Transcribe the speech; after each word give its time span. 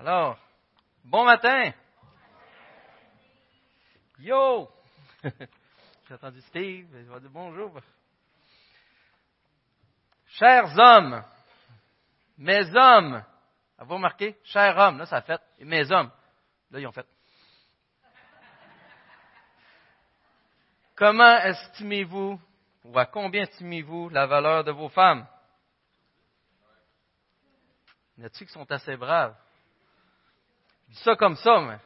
Alors, 0.00 0.38
bon 1.04 1.26
matin. 1.26 1.72
Yo! 4.18 4.66
J'ai 5.22 6.14
entendu 6.14 6.40
Steve, 6.40 6.88
il 6.94 7.04
va 7.04 7.20
dire 7.20 7.28
bonjour. 7.28 7.78
Chers 10.26 10.78
hommes, 10.78 11.22
mes 12.38 12.64
hommes, 12.74 13.22
avez-vous 13.76 13.94
remarqué? 13.94 14.38
Chers 14.44 14.74
hommes, 14.78 14.96
là, 14.96 15.04
ça 15.04 15.16
a 15.16 15.20
fait. 15.20 15.42
Et 15.58 15.66
mes 15.66 15.92
hommes, 15.92 16.10
là, 16.70 16.80
ils 16.80 16.86
ont 16.86 16.92
fait. 16.92 17.06
Comment 20.96 21.36
estimez-vous, 21.40 22.40
ou 22.84 22.98
à 22.98 23.04
combien 23.04 23.42
estimez-vous 23.42 24.08
la 24.08 24.26
valeur 24.26 24.64
de 24.64 24.72
vos 24.72 24.88
femmes? 24.88 25.26
Y 28.16 28.22
en 28.22 28.24
a-t-il 28.24 28.46
qui 28.46 28.52
sont 28.54 28.72
assez 28.72 28.96
braves? 28.96 29.36
Dis 30.90 30.98
ça 31.04 31.14
comme 31.14 31.36
ça, 31.36 31.60
mais 31.60 31.78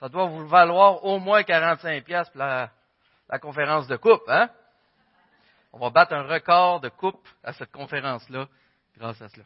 ça 0.00 0.08
doit 0.08 0.26
vous 0.26 0.46
valoir 0.48 1.04
au 1.04 1.20
moins 1.20 1.44
45 1.44 2.04
pièces 2.04 2.28
pour 2.30 2.40
la, 2.40 2.70
la, 3.28 3.38
conférence 3.38 3.86
de 3.86 3.96
coupe, 3.96 4.24
hein? 4.26 4.50
On 5.72 5.78
va 5.78 5.90
battre 5.90 6.14
un 6.14 6.24
record 6.24 6.80
de 6.80 6.88
coupe 6.88 7.28
à 7.44 7.52
cette 7.52 7.70
conférence-là 7.70 8.48
grâce 8.96 9.22
à 9.22 9.28
cela. 9.28 9.44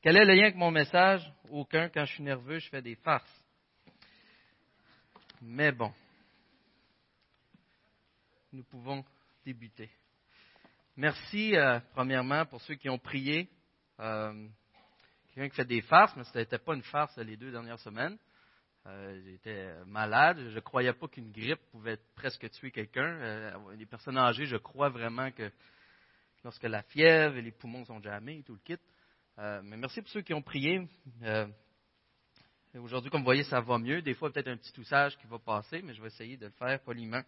Quel 0.00 0.16
est 0.16 0.24
le 0.24 0.34
lien 0.34 0.44
avec 0.44 0.56
mon 0.56 0.70
message? 0.70 1.28
Aucun. 1.50 1.88
Quand 1.88 2.04
je 2.04 2.14
suis 2.14 2.22
nerveux, 2.22 2.60
je 2.60 2.68
fais 2.68 2.82
des 2.82 2.96
farces. 2.96 3.44
Mais 5.40 5.72
bon, 5.72 5.92
nous 8.52 8.64
pouvons 8.64 9.04
débuter. 9.44 9.90
Merci, 10.96 11.56
euh, 11.56 11.80
premièrement, 11.94 12.46
pour 12.46 12.60
ceux 12.62 12.74
qui 12.74 12.88
ont 12.88 12.98
prié. 12.98 13.48
Euh, 13.98 14.48
quelqu'un 15.32 15.48
qui 15.48 15.56
fait 15.56 15.64
des 15.64 15.82
farces, 15.82 16.14
mais 16.16 16.24
ce 16.24 16.38
n'était 16.38 16.58
pas 16.58 16.74
une 16.74 16.82
farce 16.82 17.16
les 17.18 17.36
deux 17.36 17.50
dernières 17.50 17.78
semaines. 17.80 18.18
Euh, 18.86 19.20
J'étais 19.24 19.72
malade. 19.86 20.38
Je 20.50 20.54
ne 20.54 20.60
croyais 20.60 20.92
pas 20.92 21.08
qu'une 21.08 21.30
grippe 21.30 21.60
pouvait 21.70 21.98
presque 22.14 22.50
tuer 22.50 22.70
quelqu'un. 22.70 23.06
Euh, 23.20 23.74
les 23.76 23.86
personnes 23.86 24.18
âgées, 24.18 24.44
je 24.44 24.56
crois 24.56 24.88
vraiment 24.88 25.30
que 25.30 25.50
lorsque 26.44 26.64
la 26.64 26.82
fièvre 26.82 27.36
et 27.36 27.42
les 27.42 27.52
poumons 27.52 27.84
sont 27.84 28.00
jamais 28.02 28.42
tout 28.42 28.54
le 28.54 28.60
kit. 28.60 28.78
Euh, 29.38 29.62
mais 29.64 29.76
merci 29.76 30.02
pour 30.02 30.10
ceux 30.10 30.22
qui 30.22 30.34
ont 30.34 30.42
prié. 30.42 30.86
Aujourd'hui, 32.74 33.10
comme 33.10 33.20
vous 33.20 33.26
voyez, 33.26 33.44
ça 33.44 33.60
va 33.60 33.78
mieux. 33.78 34.02
Des 34.02 34.14
fois, 34.14 34.32
peut-être 34.32 34.48
un 34.48 34.56
petit 34.56 34.72
toussage 34.72 35.16
qui 35.18 35.26
va 35.26 35.38
passer, 35.38 35.82
mais 35.82 35.94
je 35.94 36.00
vais 36.00 36.08
essayer 36.08 36.36
de 36.36 36.46
le 36.46 36.52
faire 36.52 36.80
poliment. 36.80 37.22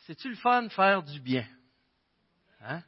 C'est-tu 0.00 0.28
le 0.28 0.36
fun 0.36 0.64
de 0.64 0.68
faire 0.68 1.02
du 1.02 1.18
bien? 1.20 1.46
Hein? 2.60 2.82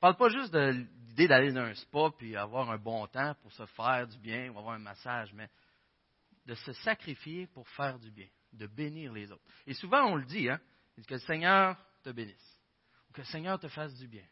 Je 0.00 0.06
parle 0.06 0.16
pas 0.16 0.30
juste 0.30 0.50
de 0.54 0.86
l'idée 1.10 1.28
d'aller 1.28 1.52
dans 1.52 1.60
un 1.60 1.74
spa 1.74 2.10
puis 2.16 2.34
avoir 2.34 2.70
un 2.70 2.78
bon 2.78 3.06
temps 3.08 3.34
pour 3.42 3.52
se 3.52 3.66
faire 3.66 4.08
du 4.08 4.16
bien 4.16 4.48
ou 4.48 4.58
avoir 4.58 4.76
un 4.76 4.78
massage, 4.78 5.30
mais 5.34 5.50
de 6.46 6.54
se 6.54 6.72
sacrifier 6.72 7.46
pour 7.48 7.68
faire 7.68 7.98
du 7.98 8.10
bien, 8.10 8.28
de 8.54 8.66
bénir 8.66 9.12
les 9.12 9.30
autres. 9.30 9.44
Et 9.66 9.74
souvent, 9.74 10.06
on 10.06 10.16
le 10.16 10.24
dit, 10.24 10.48
hein, 10.48 10.58
que 11.06 11.12
le 11.12 11.20
Seigneur 11.20 11.76
te 12.02 12.08
bénisse, 12.08 12.60
ou 13.10 13.12
que 13.12 13.20
le 13.20 13.26
Seigneur 13.26 13.60
te 13.60 13.68
fasse 13.68 13.94
du 13.96 14.08
bien. 14.08 14.24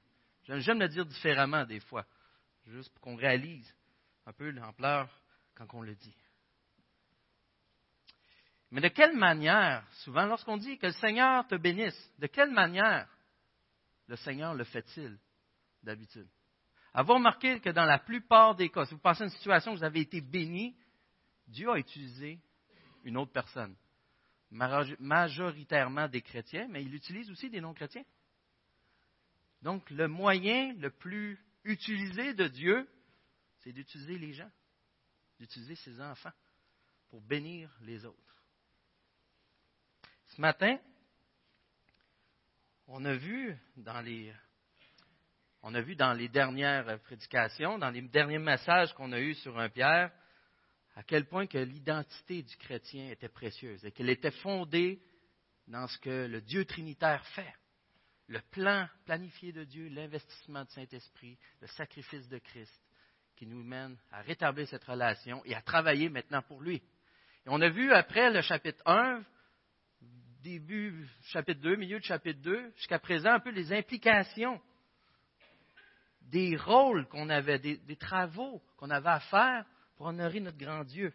J'aime 0.45 0.81
le 0.81 0.89
dire 0.89 1.05
différemment 1.05 1.67
des 1.67 1.81
fois, 1.81 2.07
juste 2.69 2.91
pour 2.95 3.03
qu'on 3.03 3.17
réalise 3.17 3.71
un 4.25 4.33
peu 4.33 4.49
l'ampleur 4.49 5.11
quand 5.55 5.67
on 5.75 5.83
le 5.83 5.95
dit. 5.97 6.17
Mais 8.71 8.81
de 8.81 8.89
quelle 8.89 9.19
manière, 9.19 9.87
souvent, 9.97 10.25
lorsqu'on 10.25 10.57
dit 10.57 10.79
que 10.79 10.87
le 10.87 10.93
Seigneur 10.93 11.47
te 11.47 11.57
bénisse, 11.57 12.11
de 12.19 12.27
quelle 12.27 12.53
manière 12.53 13.07
le 14.07 14.17
Seigneur 14.17 14.55
le 14.55 14.65
fait-il? 14.65 15.19
D'habitude. 15.83 16.29
Avez-vous 16.95 17.15
remarqué 17.15 17.61
que 17.61 17.71
dans 17.71 17.85
la 17.85 17.99
plupart 17.99 18.55
des 18.55 18.71
cas, 18.71 18.85
si 18.85 18.95
vous 18.95 19.01
pensez 19.01 19.23
à 19.23 19.27
une 19.27 19.33
situation 19.33 19.73
où 19.73 19.77
vous 19.77 19.85
avez 19.85 20.01
été 20.01 20.21
béni, 20.21 20.77
Dieu 21.47 21.71
a 21.71 21.79
utilisé 21.79 22.41
une 23.05 23.17
autre 23.17 23.33
personne. 23.33 23.77
Majoritairement 24.51 26.09
des 26.09 26.23
chrétiens, 26.23 26.67
mais 26.69 26.83
il 26.83 26.95
utilise 26.95 27.31
aussi 27.31 27.51
des 27.51 27.61
non-chrétiens. 27.61 28.05
Donc, 29.63 29.91
le 29.91 30.09
moyen 30.09 30.73
le 30.75 30.91
plus 30.91 31.39
utilisé 31.65 32.33
de 32.35 32.49
Dieu, 32.49 32.89
c'est 33.59 33.73
d'utiliser 33.73 34.19
les 34.19 34.33
gens, 34.33 34.51
d'utiliser 35.39 35.75
ses 35.77 36.01
enfants 36.01 36.33
pour 37.11 37.21
bénir 37.21 37.71
les 37.83 38.05
autres. 38.05 38.43
Ce 40.29 40.41
matin, 40.41 40.79
on 42.87 43.05
a 43.05 43.15
vu 43.15 43.57
dans 43.77 44.01
les 44.01 44.33
on 45.63 45.75
a 45.75 45.81
vu 45.81 45.97
dans 45.97 46.13
les 46.13 46.29
dernières 46.29 47.01
prédications, 47.01 47.79
dans 47.79 47.91
les 47.91 48.03
derniers 48.03 48.39
messages 48.39 48.93
qu'on 48.95 49.13
a 49.13 49.21
eus 49.21 49.35
sur 49.35 49.59
un 49.59 49.69
Pierre, 49.69 50.13
à 50.95 51.03
quel 51.03 51.27
point 51.27 51.47
que 51.47 51.59
l'identité 51.59 52.43
du 52.43 52.57
chrétien 52.57 53.11
était 53.11 53.29
précieuse 53.29 53.85
et 53.85 53.93
qu'elle 53.93 54.11
était 54.11 54.31
fondée 54.31 55.01
dans 55.67 55.87
ce 55.87 55.99
que 55.99 56.27
le 56.27 56.41
Dieu 56.41 56.65
trinitaire 56.65 57.25
fait. 57.29 57.55
Le 58.27 58.41
plan 58.51 58.89
planifié 59.07 59.53
de 59.53 59.65
Dieu, 59.65 59.89
l'investissement 59.89 60.65
du 60.65 60.71
Saint-Esprit, 60.73 61.39
le 61.61 61.67
sacrifice 61.69 62.29
de 62.29 62.39
Christ 62.39 62.83
qui 63.37 63.47
nous 63.47 63.63
mène 63.63 63.97
à 64.11 64.21
rétablir 64.21 64.67
cette 64.69 64.85
relation 64.85 65.45
et 65.45 65.55
à 65.55 65.63
travailler 65.63 66.09
maintenant 66.09 66.43
pour 66.43 66.61
lui. 66.61 66.83
On 67.47 67.61
a 67.61 67.69
vu 67.69 67.93
après 67.93 68.31
le 68.31 68.43
chapitre 68.43 68.83
1, 68.85 69.23
début 70.43 71.09
chapitre 71.23 71.61
2, 71.61 71.77
milieu 71.77 72.01
de 72.01 72.05
chapitre 72.05 72.41
2, 72.43 72.73
jusqu'à 72.77 72.99
présent 72.99 73.31
un 73.31 73.41
peu 73.41 73.51
les 73.51 73.73
implications 73.73 74.61
des 76.31 76.57
rôles 76.57 77.07
qu'on 77.09 77.29
avait, 77.31 77.59
des, 77.59 77.97
travaux 77.97 78.63
qu'on 78.77 78.91
avait 78.91 79.09
à 79.09 79.21
faire 79.21 79.65
pour 79.97 80.07
honorer 80.07 80.41
notre 80.41 80.59
grand 80.59 80.85
Dieu. 80.85 81.13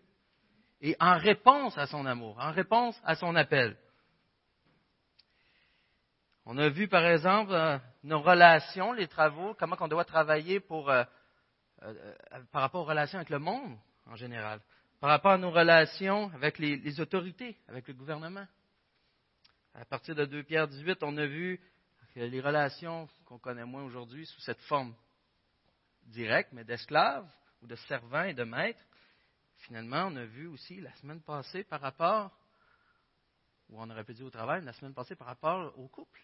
Et 0.81 0.95
en 0.99 1.17
réponse 1.17 1.77
à 1.77 1.87
son 1.87 2.05
amour, 2.05 2.37
en 2.39 2.51
réponse 2.51 2.99
à 3.05 3.15
son 3.15 3.35
appel. 3.35 3.77
On 6.45 6.57
a 6.57 6.67
vu, 6.67 6.89
par 6.89 7.05
exemple, 7.05 7.53
euh, 7.53 7.77
nos 8.03 8.21
relations, 8.21 8.91
les 8.91 9.07
travaux, 9.07 9.53
comment 9.53 9.77
on 9.79 9.87
doit 9.87 10.03
travailler 10.03 10.59
pour, 10.59 10.89
euh, 10.89 11.03
euh, 11.83 12.13
par 12.51 12.63
rapport 12.63 12.81
aux 12.81 12.89
relations 12.89 13.17
avec 13.17 13.29
le 13.29 13.39
monde 13.39 13.77
en 14.07 14.17
général, 14.17 14.59
par 14.99 15.09
rapport 15.09 15.31
à 15.31 15.37
nos 15.37 15.51
relations 15.51 16.29
avec 16.33 16.59
les, 16.59 16.75
les 16.75 16.99
autorités, 16.99 17.57
avec 17.69 17.87
le 17.87 17.93
gouvernement. 17.93 18.45
À 19.73 19.85
partir 19.85 20.15
de 20.15 20.25
2 20.25 20.43
Pierre 20.43 20.67
18, 20.67 21.01
on 21.03 21.15
a 21.15 21.25
vu 21.25 21.61
les 22.15 22.41
relations 22.41 23.07
qu'on 23.25 23.39
connaît 23.39 23.65
moins 23.65 23.83
aujourd'hui 23.83 24.25
sous 24.25 24.41
cette 24.41 24.61
forme 24.63 24.93
direct, 26.05 26.51
mais 26.53 26.63
d'esclaves 26.63 27.29
ou 27.61 27.67
de 27.67 27.75
servants 27.75 28.23
et 28.23 28.33
de 28.33 28.43
maîtres. 28.43 28.85
Finalement, 29.57 30.07
on 30.07 30.15
a 30.15 30.25
vu 30.25 30.47
aussi 30.47 30.81
la 30.81 30.93
semaine 30.95 31.21
passée 31.21 31.63
par 31.63 31.81
rapport, 31.81 32.31
ou 33.69 33.81
on 33.81 33.89
aurait 33.89 34.03
pu 34.03 34.13
dire 34.13 34.25
au 34.25 34.31
travail, 34.31 34.63
la 34.63 34.73
semaine 34.73 34.93
passée 34.93 35.15
par 35.15 35.27
rapport 35.27 35.77
au 35.77 35.87
couple, 35.87 36.21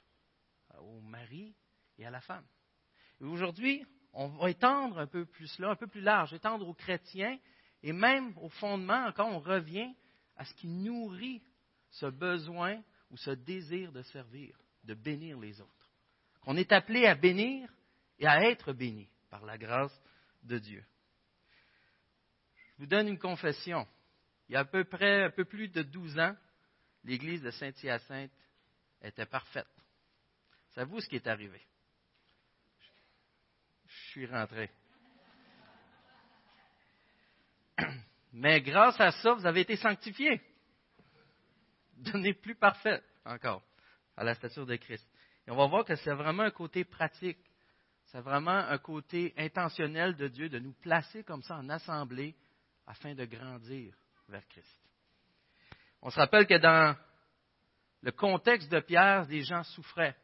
au 0.79 0.99
mari 1.01 1.55
et 1.97 2.05
à 2.05 2.09
la 2.09 2.21
femme. 2.21 2.45
Et 3.21 3.23
aujourd'hui, 3.23 3.85
on 4.13 4.27
va 4.27 4.49
étendre 4.49 4.99
un 4.99 5.07
peu 5.07 5.25
plus 5.25 5.57
là, 5.59 5.69
un 5.69 5.75
peu 5.75 5.87
plus 5.87 6.01
large, 6.01 6.33
étendre 6.33 6.67
aux 6.67 6.73
chrétiens 6.73 7.37
et 7.81 7.93
même 7.93 8.37
au 8.37 8.49
fondement, 8.49 9.05
encore, 9.05 9.29
on 9.29 9.39
revient 9.39 9.93
à 10.35 10.45
ce 10.45 10.53
qui 10.55 10.67
nourrit 10.67 11.41
ce 11.91 12.07
besoin 12.07 12.81
ou 13.09 13.17
ce 13.17 13.31
désir 13.31 13.91
de 13.91 14.01
servir, 14.01 14.57
de 14.83 14.93
bénir 14.93 15.39
les 15.39 15.61
autres. 15.61 15.91
Qu'on 16.41 16.57
est 16.57 16.71
appelé 16.71 17.05
à 17.05 17.15
bénir 17.15 17.71
et 18.17 18.27
à 18.27 18.43
être 18.49 18.73
béni 18.73 19.09
par 19.29 19.45
la 19.45 19.57
grâce 19.57 19.97
de 20.43 20.57
Dieu. 20.57 20.83
Je 22.73 22.83
vous 22.83 22.89
donne 22.89 23.07
une 23.07 23.19
confession. 23.19 23.87
Il 24.47 24.53
y 24.53 24.55
a 24.55 24.61
à 24.61 24.65
peu 24.65 24.83
près 24.83 25.23
un 25.23 25.29
peu 25.29 25.45
plus 25.45 25.67
de 25.69 25.83
12 25.83 26.19
ans, 26.19 26.35
l'église 27.03 27.41
de 27.41 27.51
Saint-Hyacinthe 27.51 28.31
était 29.01 29.25
parfaite. 29.25 29.67
Savez-vous 30.71 31.01
ce 31.01 31.09
qui 31.09 31.15
est 31.15 31.27
arrivé? 31.27 31.61
Je 33.85 34.11
suis 34.11 34.25
rentré. 34.25 34.69
Mais 38.33 38.61
grâce 38.61 38.99
à 38.99 39.11
ça, 39.11 39.33
vous 39.33 39.45
avez 39.45 39.61
été 39.61 39.75
sanctifiés. 39.75 40.41
Devenez 41.97 42.33
plus 42.33 42.55
parfait 42.55 43.03
encore 43.25 43.63
à 44.15 44.23
la 44.23 44.35
stature 44.35 44.65
de 44.65 44.75
Christ. 44.75 45.05
Et 45.47 45.51
on 45.51 45.55
va 45.55 45.67
voir 45.67 45.85
que 45.85 45.95
c'est 45.95 46.13
vraiment 46.13 46.43
un 46.43 46.51
côté 46.51 46.83
pratique 46.83 47.39
c'est 48.11 48.21
vraiment 48.21 48.51
un 48.51 48.77
côté 48.79 49.33
intentionnel 49.37 50.15
de 50.15 50.27
Dieu 50.27 50.49
de 50.49 50.57
nous 50.57 50.73
placer 50.73 51.23
comme 51.23 51.43
ça 51.43 51.57
en 51.57 51.69
assemblée 51.69 52.35
afin 52.87 53.13
de 53.13 53.23
grandir 53.25 53.93
vers 54.27 54.47
Christ. 54.47 54.81
On 56.01 56.09
se 56.09 56.19
rappelle 56.19 56.47
que 56.47 56.57
dans 56.57 56.95
le 58.01 58.11
contexte 58.11 58.71
de 58.71 58.79
Pierre, 58.79 59.27
les 59.27 59.43
gens 59.43 59.63
souffraient, 59.63 60.15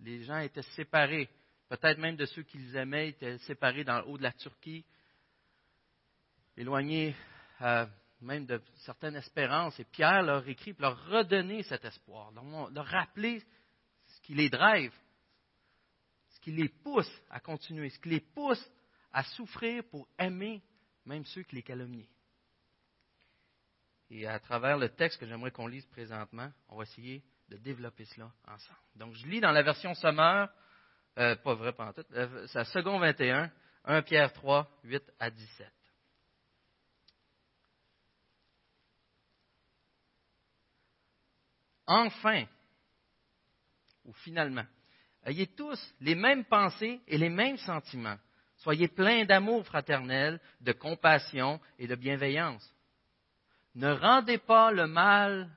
les 0.00 0.22
gens 0.22 0.38
étaient 0.38 0.62
séparés, 0.62 1.28
peut-être 1.68 1.98
même 1.98 2.16
de 2.16 2.26
ceux 2.26 2.42
qu'ils 2.42 2.76
aimaient 2.76 3.08
étaient 3.08 3.38
séparés 3.38 3.84
dans 3.84 3.98
le 3.98 4.06
haut 4.06 4.18
de 4.18 4.22
la 4.22 4.32
Turquie, 4.32 4.84
éloignés 6.56 7.16
euh, 7.62 7.86
même 8.20 8.46
de 8.46 8.62
certaines 8.84 9.16
espérances. 9.16 9.80
Et 9.80 9.84
Pierre 9.84 10.22
leur 10.22 10.46
écrit 10.46 10.74
pour 10.74 10.82
leur 10.82 11.06
redonner 11.06 11.64
cet 11.64 11.84
espoir, 11.84 12.30
leur 12.30 12.86
rappeler 12.86 13.42
ce 14.06 14.20
qui 14.20 14.34
les 14.34 14.48
drive, 14.48 14.92
qui 16.42 16.50
les 16.50 16.68
pousse 16.68 17.10
à 17.30 17.40
continuer, 17.40 17.88
ce 17.88 17.98
qui 17.98 18.10
les 18.10 18.20
pousse 18.20 18.70
à 19.12 19.22
souffrir 19.22 19.84
pour 19.84 20.06
aimer 20.18 20.62
même 21.06 21.24
ceux 21.24 21.42
qui 21.42 21.56
les 21.56 21.62
calomnient. 21.62 22.08
Et 24.10 24.26
à 24.26 24.38
travers 24.38 24.76
le 24.76 24.90
texte 24.90 25.18
que 25.18 25.26
j'aimerais 25.26 25.52
qu'on 25.52 25.66
lise 25.66 25.86
présentement, 25.86 26.52
on 26.68 26.76
va 26.76 26.82
essayer 26.82 27.22
de 27.48 27.56
développer 27.56 28.04
cela 28.04 28.30
ensemble. 28.46 28.78
Donc, 28.96 29.14
je 29.14 29.26
lis 29.26 29.40
dans 29.40 29.52
la 29.52 29.62
version 29.62 29.94
sommaire, 29.94 30.52
euh, 31.18 31.36
pas 31.36 31.54
vrai 31.54 31.72
pendant 31.72 31.92
tout, 31.92 32.04
euh, 32.12 32.46
c'est 32.48 32.64
second 32.64 32.98
21, 32.98 33.50
1 33.84 34.02
Pierre 34.02 34.32
3, 34.32 34.68
8 34.84 35.02
à 35.18 35.30
17. 35.30 35.72
Enfin, 41.86 42.44
ou 44.04 44.12
finalement, 44.12 44.64
ayez 45.24 45.46
tous 45.48 45.78
les 46.00 46.14
mêmes 46.14 46.44
pensées 46.44 47.00
et 47.06 47.18
les 47.18 47.28
mêmes 47.28 47.58
sentiments. 47.58 48.18
Soyez 48.58 48.88
pleins 48.88 49.24
d'amour 49.24 49.64
fraternel, 49.66 50.40
de 50.60 50.72
compassion 50.72 51.60
et 51.78 51.86
de 51.86 51.94
bienveillance. 51.94 52.68
Ne 53.74 53.90
rendez 53.92 54.38
pas 54.38 54.70
le 54.70 54.86
mal 54.86 55.50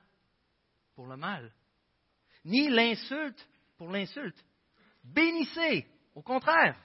pour 0.94 1.06
le 1.06 1.16
mal, 1.16 1.52
ni 2.44 2.68
l'insulte 2.68 3.46
pour 3.76 3.90
l'insulte. 3.90 4.42
Bénissez, 5.04 5.86
au 6.14 6.22
contraire. 6.22 6.76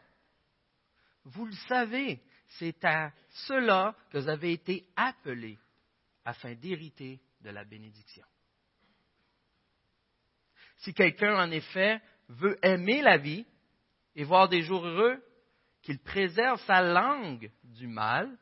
Vous 1.24 1.45
le 1.45 1.56
savez, 1.68 2.22
c'est 2.60 2.83
à 2.83 3.12
cela 3.48 3.95
que 4.10 4.18
vous 4.18 4.30
avez 4.30 4.54
été 4.54 4.86
appelés 4.95 5.57
afin 6.25 6.54
d'hériter 6.54 7.19
de 7.42 7.50
la 7.50 7.63
bénédiction. 7.63 8.25
Si 10.78 10.94
quelqu'un, 10.94 11.36
en 11.36 11.51
effet, 11.51 12.01
veut 12.31 12.57
aimer 12.66 13.01
la 13.01 13.18
vie 13.18 13.45
et 14.16 14.24
voir 14.24 14.50
des 14.50 14.62
jours 14.62 14.86
heureux, 14.86 15.24
qu'il 15.81 16.00
préserve 16.00 16.62
sa 16.66 16.81
langue 16.81 17.51
du 17.63 17.88
mal 17.88 18.38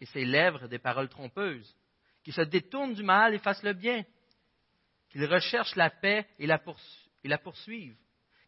et 0.00 0.06
ses 0.06 0.24
lèvres 0.24 0.68
des 0.68 0.78
paroles 0.78 1.08
trompeuses, 1.08 1.76
qu'il 2.22 2.32
se 2.32 2.40
détourne 2.42 2.94
du 2.94 3.02
mal 3.02 3.34
et 3.34 3.38
fasse 3.38 3.62
le 3.62 3.74
bien, 3.74 4.04
qu'il 5.10 5.24
recherche 5.26 5.76
la 5.76 5.90
paix 5.90 6.26
et 6.38 6.46
la, 6.46 6.62
et 7.22 7.28
la 7.28 7.38
poursuive, 7.38 7.96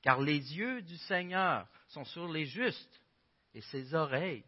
car 0.03 0.21
les 0.21 0.57
yeux 0.57 0.83
du 0.83 0.97
Seigneur 0.97 1.69
sont 1.89 2.05
sur 2.05 2.29
les 2.33 2.47
justes 2.47 3.03
et 3.55 3.61
ses 3.61 3.95
oreilles 3.95 4.45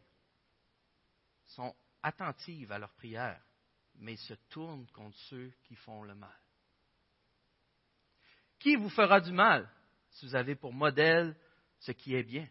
sont 1.47 1.75
attentives 2.03 2.73
à 2.73 2.79
leurs 2.79 2.95
prières, 2.95 3.43
mais 3.97 4.17
se 4.17 4.35
tournent 4.51 4.87
contre 4.89 5.17
ceux 5.29 5.53
qui 5.65 5.75
font 5.77 6.03
le 6.03 6.15
mal. 6.15 6.31
Qui 8.59 8.77
vous 8.77 8.91
fera 8.91 9.21
du 9.21 9.33
mal 9.33 9.69
si 10.11 10.27
vous 10.27 10.35
avez 10.35 10.55
pour 10.55 10.73
modèle 10.73 11.37
ce 11.79 11.93
qui 11.93 12.15
est 12.15 12.23
bien? 12.23 12.49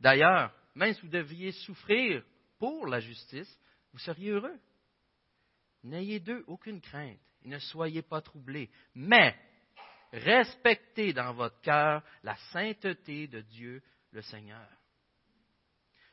D'ailleurs, 0.00 0.52
même 0.74 0.92
si 0.94 1.02
vous 1.02 1.08
deviez 1.08 1.52
souffrir 1.52 2.24
pour 2.58 2.86
la 2.86 3.00
justice, 3.00 3.58
vous 3.92 3.98
seriez 3.98 4.30
heureux. 4.30 4.58
N'ayez 5.84 6.18
d'eux 6.18 6.42
aucune 6.46 6.80
crainte 6.80 7.20
et 7.42 7.48
ne 7.48 7.58
soyez 7.58 8.02
pas 8.02 8.22
troublés, 8.22 8.70
mais 8.94 9.38
respectez 10.12 11.12
dans 11.12 11.34
votre 11.34 11.60
cœur 11.60 12.02
la 12.22 12.36
sainteté 12.52 13.28
de 13.28 13.42
Dieu 13.42 13.82
le 14.10 14.22
Seigneur. 14.22 14.68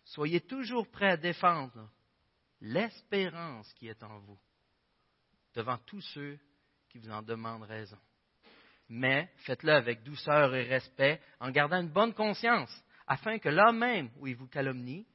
Soyez 0.05 0.41
toujours 0.41 0.89
prêts 0.91 1.11
à 1.11 1.17
défendre 1.17 1.89
l'espérance 2.59 3.71
qui 3.73 3.87
est 3.87 4.03
en 4.03 4.19
vous 4.19 4.39
devant 5.53 5.77
tous 5.79 6.01
ceux 6.13 6.37
qui 6.89 6.99
vous 6.99 7.09
en 7.09 7.21
demandent 7.21 7.63
raison 7.63 7.97
mais 8.91 9.31
faites-le 9.45 9.71
avec 9.71 10.03
douceur 10.03 10.53
et 10.53 10.63
respect, 10.63 11.21
en 11.39 11.49
gardant 11.49 11.79
une 11.79 11.93
bonne 11.93 12.13
conscience, 12.13 12.69
afin 13.07 13.39
que 13.39 13.47
là 13.47 13.71
même 13.71 14.11
où 14.17 14.27
ils 14.27 14.35
vous 14.35 14.49
calomnient, 14.49 15.05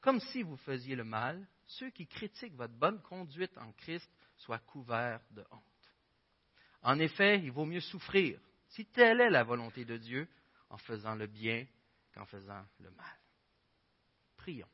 comme 0.00 0.20
si 0.20 0.44
vous 0.44 0.56
faisiez 0.58 0.94
le 0.94 1.02
mal, 1.02 1.44
ceux 1.66 1.90
qui 1.90 2.06
critiquent 2.06 2.54
votre 2.54 2.74
bonne 2.74 3.02
conduite 3.02 3.58
en 3.58 3.72
Christ 3.72 4.08
soient 4.36 4.60
couverts 4.60 5.20
de 5.32 5.44
honte. 5.50 5.92
En 6.82 7.00
effet, 7.00 7.40
il 7.40 7.50
vaut 7.50 7.64
mieux 7.64 7.80
souffrir, 7.80 8.38
si 8.68 8.86
telle 8.86 9.20
est 9.20 9.30
la 9.30 9.42
volonté 9.42 9.84
de 9.84 9.96
Dieu, 9.96 10.28
en 10.70 10.78
faisant 10.78 11.16
le 11.16 11.26
bien 11.26 11.66
qu'en 12.14 12.26
faisant 12.26 12.64
le 12.78 12.92
mal. 12.92 13.18
Prions. 14.36 14.68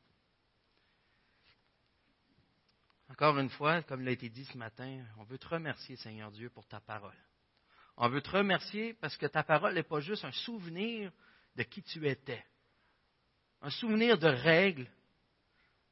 Encore 3.08 3.38
une 3.38 3.50
fois, 3.50 3.82
comme 3.82 4.02
il 4.02 4.08
a 4.08 4.12
été 4.12 4.28
dit 4.28 4.44
ce 4.44 4.58
matin, 4.58 5.06
on 5.16 5.24
veut 5.24 5.38
te 5.38 5.48
remercier, 5.48 5.96
Seigneur 5.96 6.30
Dieu, 6.30 6.50
pour 6.50 6.66
ta 6.66 6.80
parole. 6.80 7.16
On 7.96 8.08
veut 8.08 8.22
te 8.22 8.30
remercier 8.30 8.94
parce 8.94 9.16
que 9.16 9.26
ta 9.26 9.42
parole 9.42 9.74
n'est 9.74 9.82
pas 9.82 10.00
juste 10.00 10.24
un 10.24 10.32
souvenir 10.32 11.12
de 11.56 11.62
qui 11.62 11.82
tu 11.82 12.08
étais, 12.08 12.44
un 13.60 13.70
souvenir 13.70 14.18
de 14.18 14.28
règles 14.28 14.88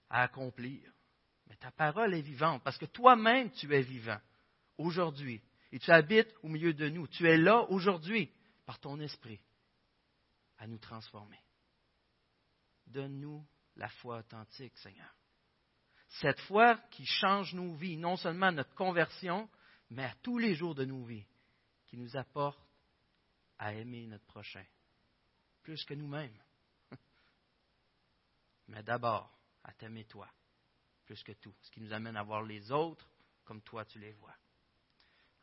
à 0.08 0.22
accomplir. 0.22 0.90
Mais 1.46 1.56
ta 1.56 1.70
parole 1.70 2.14
est 2.14 2.22
vivante 2.22 2.62
parce 2.62 2.78
que 2.78 2.86
toi-même 2.86 3.50
tu 3.52 3.74
es 3.74 3.82
vivant 3.82 4.20
aujourd'hui 4.76 5.42
et 5.72 5.78
tu 5.78 5.90
habites 5.90 6.34
au 6.42 6.48
milieu 6.48 6.72
de 6.72 6.88
nous. 6.88 7.06
Tu 7.08 7.28
es 7.28 7.36
là 7.36 7.62
aujourd'hui 7.70 8.30
par 8.64 8.78
ton 8.78 9.00
esprit 9.00 9.40
à 10.58 10.66
nous 10.66 10.78
transformer. 10.78 11.40
Donne-nous 12.86 13.44
la 13.76 13.88
foi 13.88 14.18
authentique, 14.18 14.76
Seigneur. 14.78 15.14
Cette 16.20 16.40
foi 16.40 16.76
qui 16.90 17.04
change 17.04 17.52
nos 17.54 17.74
vies, 17.74 17.96
non 17.96 18.16
seulement 18.16 18.50
notre 18.50 18.74
conversion, 18.74 19.48
mais 19.90 20.04
à 20.04 20.14
tous 20.22 20.38
les 20.38 20.54
jours 20.54 20.74
de 20.74 20.84
nos 20.84 21.04
vies 21.04 21.26
qui 21.88 21.96
nous 21.96 22.16
apporte 22.16 22.60
à 23.58 23.74
aimer 23.74 24.06
notre 24.06 24.26
prochain, 24.26 24.64
plus 25.62 25.84
que 25.84 25.94
nous-mêmes. 25.94 26.38
Mais 28.68 28.82
d'abord, 28.82 29.36
à 29.64 29.72
t'aimer 29.72 30.04
toi, 30.04 30.30
plus 31.04 31.22
que 31.22 31.32
tout, 31.32 31.54
ce 31.62 31.70
qui 31.70 31.80
nous 31.80 31.92
amène 31.92 32.16
à 32.16 32.22
voir 32.22 32.42
les 32.42 32.70
autres 32.70 33.10
comme 33.44 33.62
toi 33.62 33.84
tu 33.86 33.98
les 33.98 34.12
vois. 34.12 34.36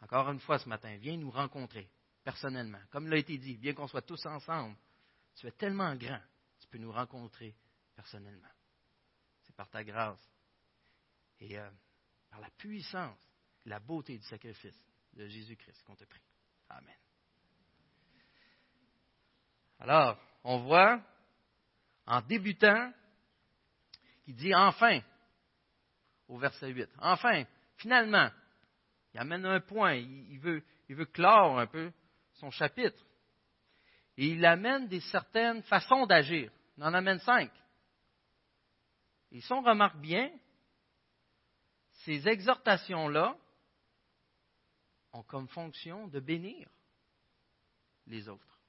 Encore 0.01 0.29
une 0.29 0.39
fois 0.39 0.59
ce 0.59 0.69
matin, 0.69 0.95
viens 0.97 1.17
nous 1.17 1.31
rencontrer 1.31 1.89
personnellement. 2.23 2.81
Comme 2.91 3.07
l'a 3.07 3.17
été 3.17 3.37
dit, 3.37 3.57
bien 3.57 3.73
qu'on 3.73 3.87
soit 3.87 4.03
tous 4.03 4.23
ensemble, 4.27 4.77
tu 5.35 5.47
es 5.47 5.51
tellement 5.51 5.95
grand, 5.95 6.21
tu 6.59 6.67
peux 6.67 6.77
nous 6.77 6.91
rencontrer 6.91 7.55
personnellement. 7.95 8.49
C'est 9.41 9.55
par 9.55 9.69
ta 9.69 9.83
grâce 9.83 10.21
et 11.39 11.57
euh, 11.57 11.69
par 12.29 12.39
la 12.39 12.49
puissance, 12.51 13.19
la 13.65 13.79
beauté 13.79 14.17
du 14.17 14.25
sacrifice 14.25 14.79
de 15.13 15.27
Jésus-Christ 15.27 15.81
qu'on 15.83 15.95
te 15.95 16.05
prie. 16.05 16.21
Amen. 16.69 16.95
Alors, 19.79 20.17
on 20.43 20.59
voit, 20.59 21.01
en 22.05 22.21
débutant, 22.21 22.91
qu'il 24.23 24.35
dit 24.35 24.55
enfin, 24.55 25.01
au 26.27 26.37
verset 26.37 26.69
8, 26.69 26.89
enfin, 26.99 27.43
finalement, 27.77 28.29
il 29.13 29.19
amène 29.19 29.45
un 29.45 29.59
point, 29.59 29.93
il 29.93 30.39
veut, 30.39 30.63
il 30.89 30.95
veut 30.95 31.05
clore 31.05 31.59
un 31.59 31.67
peu 31.67 31.91
son 32.33 32.51
chapitre. 32.51 33.01
Et 34.17 34.27
il 34.27 34.45
amène 34.45 34.87
des 34.87 35.01
certaines 35.01 35.61
façons 35.63 36.05
d'agir. 36.05 36.51
Il 36.77 36.83
en 36.83 36.93
amène 36.93 37.19
cinq. 37.19 37.51
Et 39.31 39.41
si 39.41 39.51
on 39.51 39.61
remarque 39.61 39.97
bien, 39.97 40.31
ces 42.03 42.27
exhortations-là 42.27 43.35
ont 45.15 45.23
comme 45.23 45.47
fonction 45.47 46.07
de 46.07 46.19
bénir 46.19 46.67
les 48.07 48.27
autres, 48.27 48.59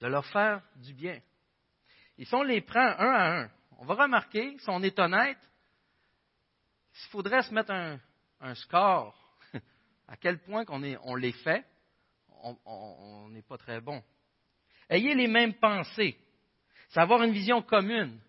de 0.00 0.06
leur 0.06 0.24
faire 0.26 0.62
du 0.76 0.94
bien. 0.94 1.20
Et 2.16 2.24
si 2.24 2.34
on 2.34 2.42
les 2.42 2.60
prend 2.60 2.80
un 2.80 3.12
à 3.12 3.40
un, 3.42 3.50
on 3.78 3.84
va 3.84 3.94
remarquer, 3.94 4.56
si 4.58 4.68
on 4.68 4.82
est 4.82 4.98
honnête, 4.98 5.38
s'il 6.92 7.10
faudrait 7.10 7.42
se 7.42 7.52
mettre 7.52 7.72
un, 7.72 8.54
score, 8.54 9.16
à 10.08 10.16
quel 10.16 10.38
point 10.40 10.64
on 10.68 11.14
les 11.16 11.32
fait, 11.32 11.64
on 12.64 13.28
n'est 13.30 13.42
pas 13.42 13.58
très 13.58 13.80
bon. 13.80 14.02
Ayez 14.88 15.14
les 15.14 15.28
mêmes 15.28 15.54
pensées, 15.54 16.18
c'est 16.88 17.00
avoir 17.00 17.22
une 17.22 17.32
vision 17.32 17.62
commune. 17.62 18.20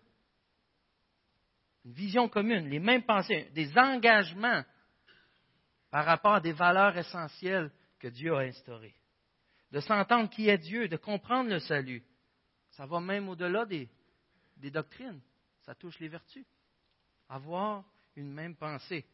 Une 1.84 1.92
vision 1.92 2.28
commune, 2.28 2.68
les 2.68 2.78
mêmes 2.78 3.02
pensées, 3.02 3.50
des 3.52 3.76
engagements 3.76 4.64
par 5.94 6.06
rapport 6.06 6.34
à 6.34 6.40
des 6.40 6.52
valeurs 6.52 6.98
essentielles 6.98 7.70
que 8.00 8.08
Dieu 8.08 8.34
a 8.34 8.40
instaurées. 8.40 8.96
De 9.70 9.78
s'entendre 9.78 10.28
qui 10.28 10.48
est 10.48 10.58
Dieu, 10.58 10.88
de 10.88 10.96
comprendre 10.96 11.50
le 11.50 11.60
salut. 11.60 12.02
Ça 12.70 12.84
va 12.84 12.98
même 12.98 13.28
au-delà 13.28 13.64
des, 13.64 13.88
doctrines. 14.56 15.20
Ça 15.60 15.76
touche 15.76 15.96
les 16.00 16.08
vertus. 16.08 16.44
Avoir 17.28 17.84
une 18.16 18.32
même 18.32 18.56
pensée. 18.56 19.06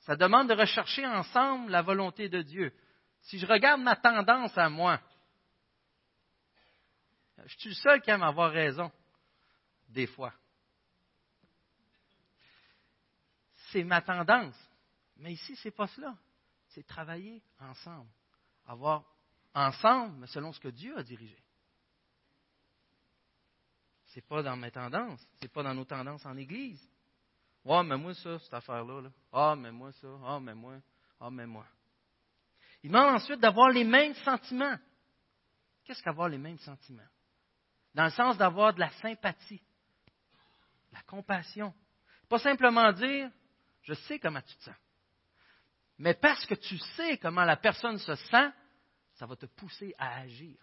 Ça 0.00 0.16
demande 0.16 0.48
de 0.48 0.54
rechercher 0.54 1.06
ensemble 1.06 1.70
la 1.70 1.82
volonté 1.82 2.28
de 2.28 2.42
Dieu. 2.42 2.74
Si 3.20 3.38
je 3.38 3.46
regarde 3.46 3.80
ma 3.80 3.94
tendance 3.94 4.58
à 4.58 4.68
moi, 4.68 5.00
je 7.46 7.56
suis 7.56 7.68
le 7.68 7.76
seul 7.76 8.02
qui 8.02 8.10
aime 8.10 8.24
avoir 8.24 8.50
raison, 8.50 8.90
des 9.90 10.08
fois. 10.08 10.32
C'est 13.70 13.84
ma 13.84 14.02
tendance. 14.02 14.56
Mais 15.16 15.32
ici, 15.32 15.56
ce 15.56 15.68
n'est 15.68 15.72
pas 15.72 15.86
cela. 15.88 16.16
C'est 16.68 16.86
travailler 16.86 17.42
ensemble. 17.58 18.10
Avoir 18.66 19.04
ensemble, 19.54 20.16
mais 20.18 20.26
selon 20.26 20.52
ce 20.52 20.60
que 20.60 20.68
Dieu 20.68 20.96
a 20.98 21.02
dirigé. 21.02 21.38
c'est 24.14 24.26
pas 24.26 24.44
dans 24.44 24.56
mes 24.56 24.70
tendances, 24.70 25.26
c'est 25.40 25.52
pas 25.52 25.64
dans 25.64 25.74
nos 25.74 25.84
tendances 25.84 26.24
en 26.24 26.36
Église. 26.36 26.80
Ah, 27.68 27.82
mais 27.82 27.96
moi 27.96 28.14
ça, 28.14 28.38
cette 28.38 28.54
affaire-là. 28.54 29.10
Ah, 29.32 29.56
mais 29.56 29.72
moi 29.72 29.90
ça. 29.92 30.06
Ah, 30.24 30.38
mais 30.38 30.54
moi. 30.54 30.76
Ah, 31.18 31.30
mais 31.30 31.46
moi. 31.46 31.66
Il 32.82 32.92
demande 32.92 33.16
ensuite 33.16 33.40
d'avoir 33.40 33.70
les 33.70 33.82
mêmes 33.82 34.14
sentiments. 34.14 34.76
Qu'est-ce 35.84 36.02
qu'avoir 36.02 36.28
les 36.28 36.38
mêmes 36.38 36.58
sentiments? 36.58 37.02
Dans 37.92 38.04
le 38.04 38.10
sens 38.10 38.36
d'avoir 38.36 38.72
de 38.72 38.80
la 38.80 38.90
sympathie, 38.92 39.62
de 40.90 40.94
la 40.94 41.02
compassion. 41.02 41.74
Pas 42.28 42.38
simplement 42.38 42.92
dire, 42.92 43.30
je 43.82 43.94
sais 43.94 44.20
comment 44.20 44.42
tu 44.42 44.54
te 44.56 44.62
sens. 44.62 44.76
Mais 45.98 46.14
parce 46.14 46.44
que 46.46 46.54
tu 46.54 46.78
sais 46.96 47.18
comment 47.18 47.44
la 47.44 47.56
personne 47.56 47.98
se 47.98 48.14
sent, 48.14 48.50
ça 49.14 49.26
va 49.26 49.36
te 49.36 49.46
pousser 49.46 49.94
à 49.98 50.20
agir 50.20 50.56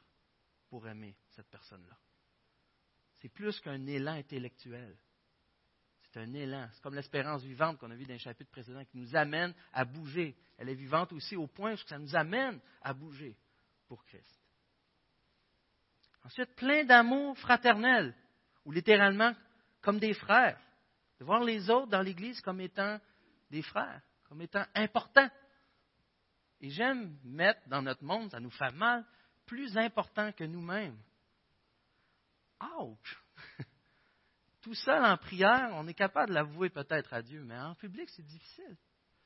pour 0.70 0.88
aimer 0.88 1.16
cette 1.30 1.50
personne-là. 1.50 1.98
C'est 3.16 3.30
plus 3.30 3.60
qu'un 3.60 3.86
élan 3.86 4.14
intellectuel. 4.14 4.98
C'est 6.02 6.20
un 6.20 6.34
élan. 6.34 6.68
C'est 6.74 6.82
comme 6.82 6.96
l'espérance 6.96 7.44
vivante 7.44 7.78
qu'on 7.78 7.92
a 7.92 7.96
vu 7.96 8.06
dans 8.06 8.14
le 8.14 8.20
chapitre 8.20 8.52
précédent 8.52 8.84
qui 8.84 8.98
nous 8.98 9.16
amène 9.16 9.54
à 9.72 9.86
bouger. 9.86 10.36
Elle 10.58 10.70
est 10.70 10.76
vivante 10.76 11.14
aussi 11.14 11.36
au 11.36 11.48
point 11.48 11.74
où 11.74 11.78
ça 11.78 11.98
nous 11.98 12.16
amène 12.16 12.60
à 12.82 12.94
bouger 12.94 13.38
pour 13.88 14.04
Christ. 14.06 14.40
Ensuite, 16.24 16.54
plein 16.56 16.84
d'amour 16.84 17.38
fraternel, 17.38 18.16
ou 18.66 18.72
littéralement 18.72 19.34
comme 19.82 20.00
des 20.00 20.14
frères. 20.14 20.60
De 21.20 21.26
voir 21.26 21.44
les 21.44 21.70
autres 21.70 21.88
dans 21.88 22.02
l'Église 22.02 22.42
comme 22.42 22.62
étant 22.62 23.00
des 23.50 23.62
frères, 23.62 24.02
comme 24.32 24.42
étant 24.44 24.64
importants. 24.76 25.30
Et 26.62 26.70
j'aime 26.70 27.18
mettre 27.26 27.68
dans 27.68 27.82
notre 27.82 28.06
monde, 28.06 28.32
ça 28.32 28.40
nous 28.40 28.50
fait 28.50 28.72
mal, 28.72 29.06
plus 29.46 29.78
important 29.78 30.32
que 30.32 30.46
nous-mêmes. 30.46 30.98
Ouch! 32.80 33.22
Tout 34.62 34.74
seul 34.74 35.04
en 35.04 35.18
prière, 35.18 35.72
on 35.74 35.86
est 35.86 35.94
capable 35.94 36.30
de 36.30 36.36
l'avouer 36.36 36.70
peut-être 36.70 37.14
à 37.14 37.22
Dieu, 37.22 37.44
mais 37.44 37.60
en 37.60 37.76
public, 37.76 38.10
c'est 38.12 38.26
difficile 38.26 38.78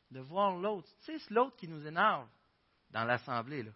de 0.10 0.22
voir 0.22 0.56
l'autre. 0.56 0.90
Tu 1.02 1.06
sais, 1.06 1.20
c'est 1.20 1.34
l'autre 1.36 1.56
qui 1.56 1.68
nous 1.68 1.86
énerve 1.86 2.28
dans 2.90 3.04
l'assemblée. 3.04 3.62
Là. 3.62 3.72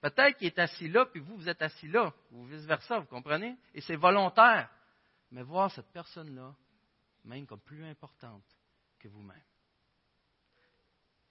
Peut-être 0.00 0.36
qu'il 0.36 0.48
est 0.48 0.58
assis 0.58 0.88
là, 0.88 1.06
puis 1.06 1.20
vous, 1.20 1.36
vous 1.36 1.48
êtes 1.48 1.62
assis 1.62 1.86
là, 1.86 2.12
ou 2.32 2.44
vice-versa, 2.46 2.98
vous 2.98 3.06
comprenez? 3.06 3.56
Et 3.72 3.80
c'est 3.82 3.94
volontaire. 3.94 4.68
Mais 5.30 5.44
voir 5.44 5.70
cette 5.70 5.92
personne-là, 5.92 6.56
même 7.24 7.46
comme 7.46 7.60
plus 7.60 7.84
importante 7.84 8.42
que 8.98 9.06
vous-même. 9.06 9.44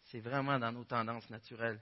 C'est 0.08 0.20
vraiment 0.20 0.58
dans 0.58 0.72
nos 0.72 0.86
tendances 0.86 1.30
naturelles. 1.30 1.82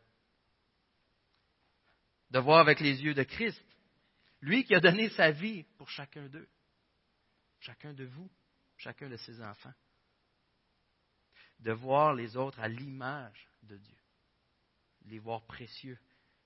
De 2.31 2.39
voir 2.39 2.59
avec 2.59 2.79
les 2.79 3.03
yeux 3.03 3.13
de 3.13 3.23
Christ, 3.23 3.63
lui 4.41 4.63
qui 4.63 4.73
a 4.73 4.79
donné 4.79 5.09
sa 5.09 5.31
vie 5.31 5.63
pour 5.77 5.89
chacun 5.89 6.27
d'eux, 6.27 6.49
chacun 7.59 7.93
de 7.93 8.05
vous, 8.05 8.29
chacun 8.77 9.09
de 9.09 9.17
ses 9.17 9.41
enfants. 9.41 9.73
De 11.59 11.71
voir 11.71 12.13
les 12.13 12.35
autres 12.35 12.59
à 12.59 12.67
l'image 12.67 13.47
de 13.63 13.77
Dieu, 13.77 13.97
les 15.05 15.19
voir 15.19 15.45
précieux, 15.45 15.97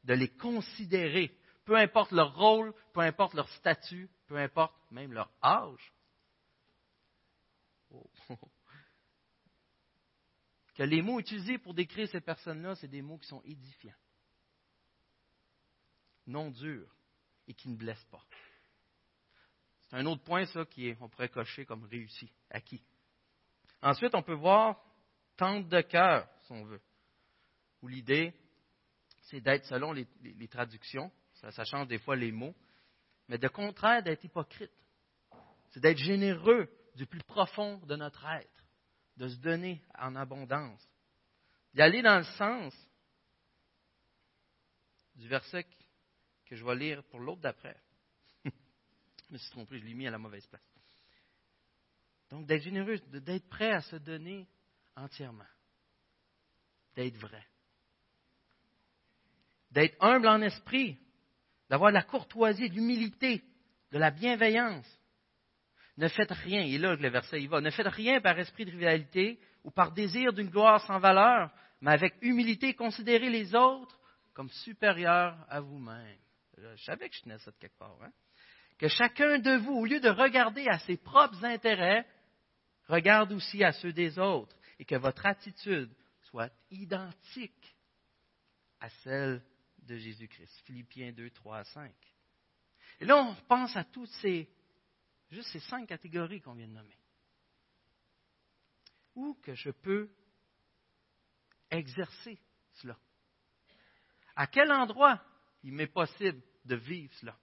de 0.03 0.13
les 0.13 0.29
considérer, 0.29 1.35
peu 1.65 1.75
importe 1.77 2.11
leur 2.11 2.35
rôle, 2.35 2.73
peu 2.93 3.01
importe 3.01 3.33
leur 3.33 3.49
statut, 3.49 4.09
peu 4.27 4.37
importe 4.37 4.75
même 4.91 5.13
leur 5.13 5.31
âge. 5.41 5.93
Oh. 7.91 8.09
Que 10.79 10.85
les 10.85 11.01
mots 11.01 11.19
utilisés 11.19 11.57
pour 11.57 11.73
décrire 11.73 12.07
ces 12.07 12.21
personnes-là, 12.21 12.73
c'est 12.75 12.87
des 12.87 13.01
mots 13.01 13.17
qui 13.17 13.27
sont 13.27 13.41
édifiants, 13.43 13.91
non 16.25 16.51
durs 16.51 16.95
et 17.49 17.53
qui 17.53 17.67
ne 17.67 17.75
blessent 17.75 18.07
pas. 18.09 18.23
C'est 19.81 19.97
un 19.97 20.05
autre 20.05 20.23
point, 20.23 20.45
ça, 20.45 20.63
qui 20.63 20.87
est, 20.87 20.97
on 21.01 21.09
pourrait 21.09 21.27
cocher 21.27 21.65
comme 21.65 21.83
réussi, 21.83 22.31
acquis. 22.49 22.81
Ensuite, 23.81 24.15
on 24.15 24.23
peut 24.23 24.35
voir 24.35 24.81
tente 25.35 25.67
de 25.67 25.81
cœur, 25.81 26.29
si 26.45 26.53
on 26.53 26.63
veut, 26.63 26.81
où 27.81 27.89
l'idée, 27.89 28.33
c'est 29.23 29.41
d'être, 29.41 29.65
selon 29.65 29.91
les, 29.91 30.07
traductions, 30.47 31.11
ça, 31.33 31.65
change 31.65 31.89
des 31.89 31.99
fois 31.99 32.15
les 32.15 32.31
mots, 32.31 32.55
mais 33.27 33.37
de 33.37 33.49
contraire 33.49 34.01
d'être 34.01 34.23
hypocrite. 34.23 34.71
C'est 35.71 35.81
d'être 35.81 35.97
généreux 35.97 36.69
du 36.95 37.05
plus 37.05 37.23
profond 37.23 37.79
de 37.79 37.97
notre 37.97 38.25
être, 38.25 38.58
de 39.19 39.27
se 39.27 39.37
donner 39.37 39.83
en 39.97 40.15
abondance, 40.15 40.81
d'y 41.73 41.81
aller 41.81 42.01
dans 42.01 42.17
le 42.17 42.23
sens 42.23 42.73
du 45.13 45.27
verset 45.27 45.67
que 46.45 46.55
je 46.55 46.65
vais 46.65 46.75
lire 46.75 47.03
pour 47.03 47.19
l'autre 47.19 47.41
d'après. 47.41 47.79
je 48.45 48.51
me 49.29 49.37
suis 49.37 49.51
trompé, 49.51 49.77
je 49.77 49.85
l'ai 49.85 49.93
mis 49.93 50.07
à 50.07 50.11
la 50.11 50.17
mauvaise 50.17 50.47
place. 50.47 50.63
Donc, 52.31 52.47
d'être 52.47 52.63
généreux, 52.63 52.97
d'être 52.97 53.49
prêt 53.49 53.71
à 53.71 53.81
se 53.81 53.97
donner 53.97 54.47
entièrement, 54.95 55.45
d'être 56.95 57.17
vrai 57.17 57.45
d'être 59.71 59.95
humble 59.99 60.27
en 60.27 60.41
esprit, 60.41 60.97
d'avoir 61.69 61.91
de 61.91 61.95
la 61.95 62.03
courtoisie, 62.03 62.69
de 62.69 62.75
l'humilité, 62.75 63.43
de 63.91 63.97
la 63.97 64.11
bienveillance. 64.11 64.87
Ne 65.99 66.07
faites 66.07 66.31
rien, 66.31 66.61
et 66.61 66.77
là 66.77 66.95
le 66.95 67.09
verset 67.09 67.41
y 67.41 67.47
va, 67.47 67.59
ne 67.59 67.69
faites 67.69 67.85
rien 67.87 68.21
par 68.21 68.39
esprit 68.39 68.63
de 68.63 68.71
rivalité 68.71 69.37
ou 69.65 69.69
par 69.69 69.91
désir 69.91 70.31
d'une 70.31 70.49
gloire 70.49 70.81
sans 70.87 70.97
valeur, 70.97 71.51
mais 71.81 71.91
avec 71.91 72.13
humilité 72.21 72.73
considérez 72.73 73.29
les 73.29 73.53
autres 73.53 73.99
comme 74.33 74.49
supérieurs 74.49 75.35
à 75.49 75.59
vous-même. 75.59 76.17
Je 76.57 76.83
savais 76.85 77.09
que 77.09 77.15
je 77.15 77.21
tenais 77.23 77.37
ça 77.39 77.51
de 77.51 77.57
quelque 77.57 77.77
part. 77.77 77.97
Hein? 78.01 78.13
Que 78.77 78.87
chacun 78.87 79.39
de 79.39 79.57
vous, 79.57 79.73
au 79.73 79.85
lieu 79.85 79.99
de 79.99 80.07
regarder 80.07 80.65
à 80.69 80.79
ses 80.79 80.95
propres 80.95 81.43
intérêts, 81.43 82.07
regarde 82.87 83.33
aussi 83.33 83.61
à 83.61 83.73
ceux 83.73 83.91
des 83.91 84.17
autres 84.17 84.55
et 84.79 84.85
que 84.85 84.95
votre 84.95 85.25
attitude 85.25 85.91
soit 86.29 86.49
identique 86.71 87.75
à 88.79 88.89
celle 89.03 89.41
de 89.79 89.97
Jésus-Christ. 89.97 90.61
Philippiens 90.65 91.11
2, 91.11 91.29
3 91.31 91.65
5. 91.65 91.91
Et 93.01 93.05
là, 93.05 93.17
on 93.17 93.35
pense 93.49 93.75
à 93.75 93.83
toutes 93.83 94.11
ces, 94.21 94.49
juste 95.31 95.49
ces 95.51 95.59
cinq 95.59 95.87
catégories 95.87 96.41
qu'on 96.41 96.53
vient 96.53 96.67
de 96.67 96.73
nommer. 96.73 96.97
Où 99.15 99.35
que 99.41 99.53
je 99.53 99.71
peux 99.71 100.09
exercer 101.69 102.39
cela? 102.73 102.97
À 104.35 104.47
quel 104.47 104.71
endroit 104.71 105.21
il 105.63 105.73
m'est 105.73 105.87
possible 105.87 106.41
de 106.65 106.75
vivre 106.75 107.13
cela? 107.15 107.37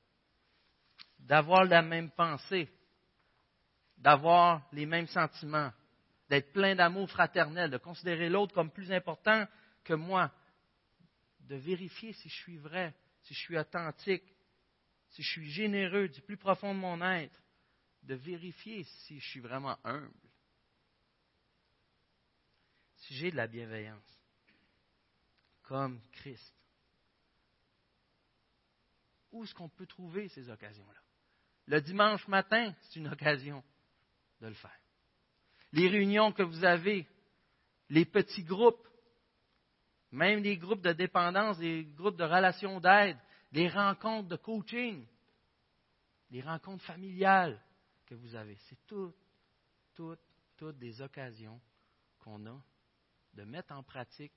D'avoir 1.18 1.64
la 1.64 1.82
même 1.82 2.10
pensée, 2.10 2.70
d'avoir 3.98 4.66
les 4.72 4.86
mêmes 4.86 5.06
sentiments, 5.08 5.72
d'être 6.28 6.52
plein 6.52 6.74
d'amour 6.74 7.08
fraternel, 7.10 7.70
de 7.70 7.78
considérer 7.78 8.28
l'autre 8.28 8.54
comme 8.54 8.70
plus 8.70 8.90
important 8.92 9.46
que 9.84 9.94
moi, 9.94 10.32
de 11.40 11.56
vérifier 11.56 12.12
si 12.12 12.28
je 12.28 12.34
suis 12.34 12.56
vrai, 12.58 12.94
si 13.22 13.34
je 13.34 13.40
suis 13.40 13.58
authentique, 13.58 14.24
si 15.10 15.22
je 15.22 15.30
suis 15.30 15.50
généreux 15.50 16.08
du 16.08 16.20
plus 16.22 16.36
profond 16.36 16.74
de 16.74 16.80
mon 16.80 17.00
être, 17.02 17.40
de 18.06 18.14
vérifier 18.14 18.84
si 18.84 19.18
je 19.18 19.28
suis 19.28 19.40
vraiment 19.40 19.76
humble, 19.84 20.14
si 22.96 23.14
j'ai 23.14 23.30
de 23.30 23.36
la 23.36 23.48
bienveillance, 23.48 24.20
comme 25.64 26.00
Christ. 26.12 26.54
Où 29.32 29.44
est-ce 29.44 29.54
qu'on 29.54 29.68
peut 29.68 29.86
trouver 29.86 30.28
ces 30.28 30.48
occasions-là? 30.48 31.00
Le 31.66 31.80
dimanche 31.80 32.26
matin, 32.28 32.72
c'est 32.82 33.00
une 33.00 33.08
occasion 33.08 33.62
de 34.40 34.46
le 34.46 34.54
faire. 34.54 34.80
Les 35.72 35.88
réunions 35.88 36.32
que 36.32 36.44
vous 36.44 36.64
avez, 36.64 37.08
les 37.88 38.04
petits 38.04 38.44
groupes, 38.44 38.86
même 40.12 40.42
des 40.42 40.56
groupes 40.56 40.80
de 40.80 40.92
dépendance, 40.92 41.58
des 41.58 41.84
groupes 41.84 42.16
de 42.16 42.24
relations 42.24 42.78
d'aide, 42.78 43.18
des 43.50 43.68
rencontres 43.68 44.28
de 44.28 44.36
coaching, 44.36 45.04
des 46.30 46.40
rencontres 46.40 46.84
familiales 46.84 47.60
que 48.06 48.14
vous 48.14 48.34
avez. 48.34 48.56
C'est 48.68 48.78
toutes, 48.86 49.14
toutes, 49.94 50.20
toutes 50.56 50.78
des 50.78 51.00
occasions 51.02 51.60
qu'on 52.18 52.46
a 52.46 52.62
de 53.34 53.44
mettre 53.44 53.72
en 53.72 53.82
pratique 53.82 54.32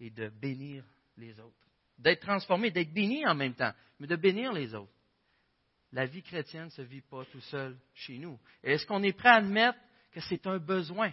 et 0.00 0.10
de 0.10 0.28
bénir 0.28 0.84
les 1.16 1.38
autres. 1.38 1.56
D'être 1.98 2.22
transformé, 2.22 2.70
d'être 2.70 2.92
béni 2.92 3.26
en 3.26 3.34
même 3.34 3.54
temps, 3.54 3.72
mais 3.98 4.06
de 4.06 4.16
bénir 4.16 4.52
les 4.52 4.74
autres. 4.74 4.92
La 5.92 6.06
vie 6.06 6.22
chrétienne 6.22 6.64
ne 6.64 6.70
se 6.70 6.82
vit 6.82 7.02
pas 7.02 7.24
tout 7.26 7.40
seul 7.42 7.78
chez 7.94 8.18
nous. 8.18 8.40
Est-ce 8.62 8.86
qu'on 8.86 9.02
est 9.02 9.12
prêt 9.12 9.28
à 9.28 9.36
admettre 9.36 9.78
que 10.10 10.20
c'est 10.20 10.46
un 10.46 10.58
besoin? 10.58 11.12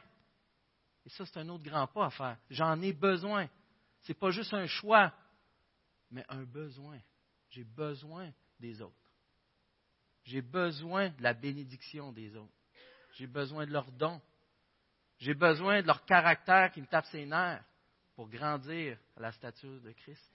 Et 1.05 1.09
ça, 1.09 1.25
c'est 1.25 1.39
un 1.39 1.49
autre 1.49 1.63
grand 1.63 1.87
pas 1.87 2.05
à 2.05 2.09
faire. 2.09 2.37
J'en 2.49 2.81
ai 2.81 2.93
besoin. 2.93 3.49
Ce 4.01 4.11
n'est 4.11 4.17
pas 4.17 4.31
juste 4.31 4.53
un 4.53 4.67
choix, 4.67 5.13
mais 6.09 6.23
un 6.29 6.43
besoin. 6.43 6.99
J'ai 7.49 7.65
besoin 7.65 8.31
des 8.59 8.81
autres. 8.81 9.08
J'ai 10.23 10.41
besoin 10.41 11.09
de 11.09 11.23
la 11.23 11.33
bénédiction 11.33 12.11
des 12.11 12.35
autres. 12.35 12.53
J'ai 13.13 13.27
besoin 13.27 13.65
de 13.65 13.71
leurs 13.71 13.91
dons. 13.91 14.21
J'ai 15.19 15.33
besoin 15.33 15.81
de 15.81 15.87
leur 15.87 16.05
caractère 16.05 16.71
qui 16.71 16.81
me 16.81 16.87
tape 16.87 17.05
ses 17.05 17.25
nerfs 17.25 17.63
pour 18.15 18.29
grandir 18.29 18.97
à 19.17 19.21
la 19.21 19.31
stature 19.31 19.81
de 19.81 19.91
Christ. 19.91 20.31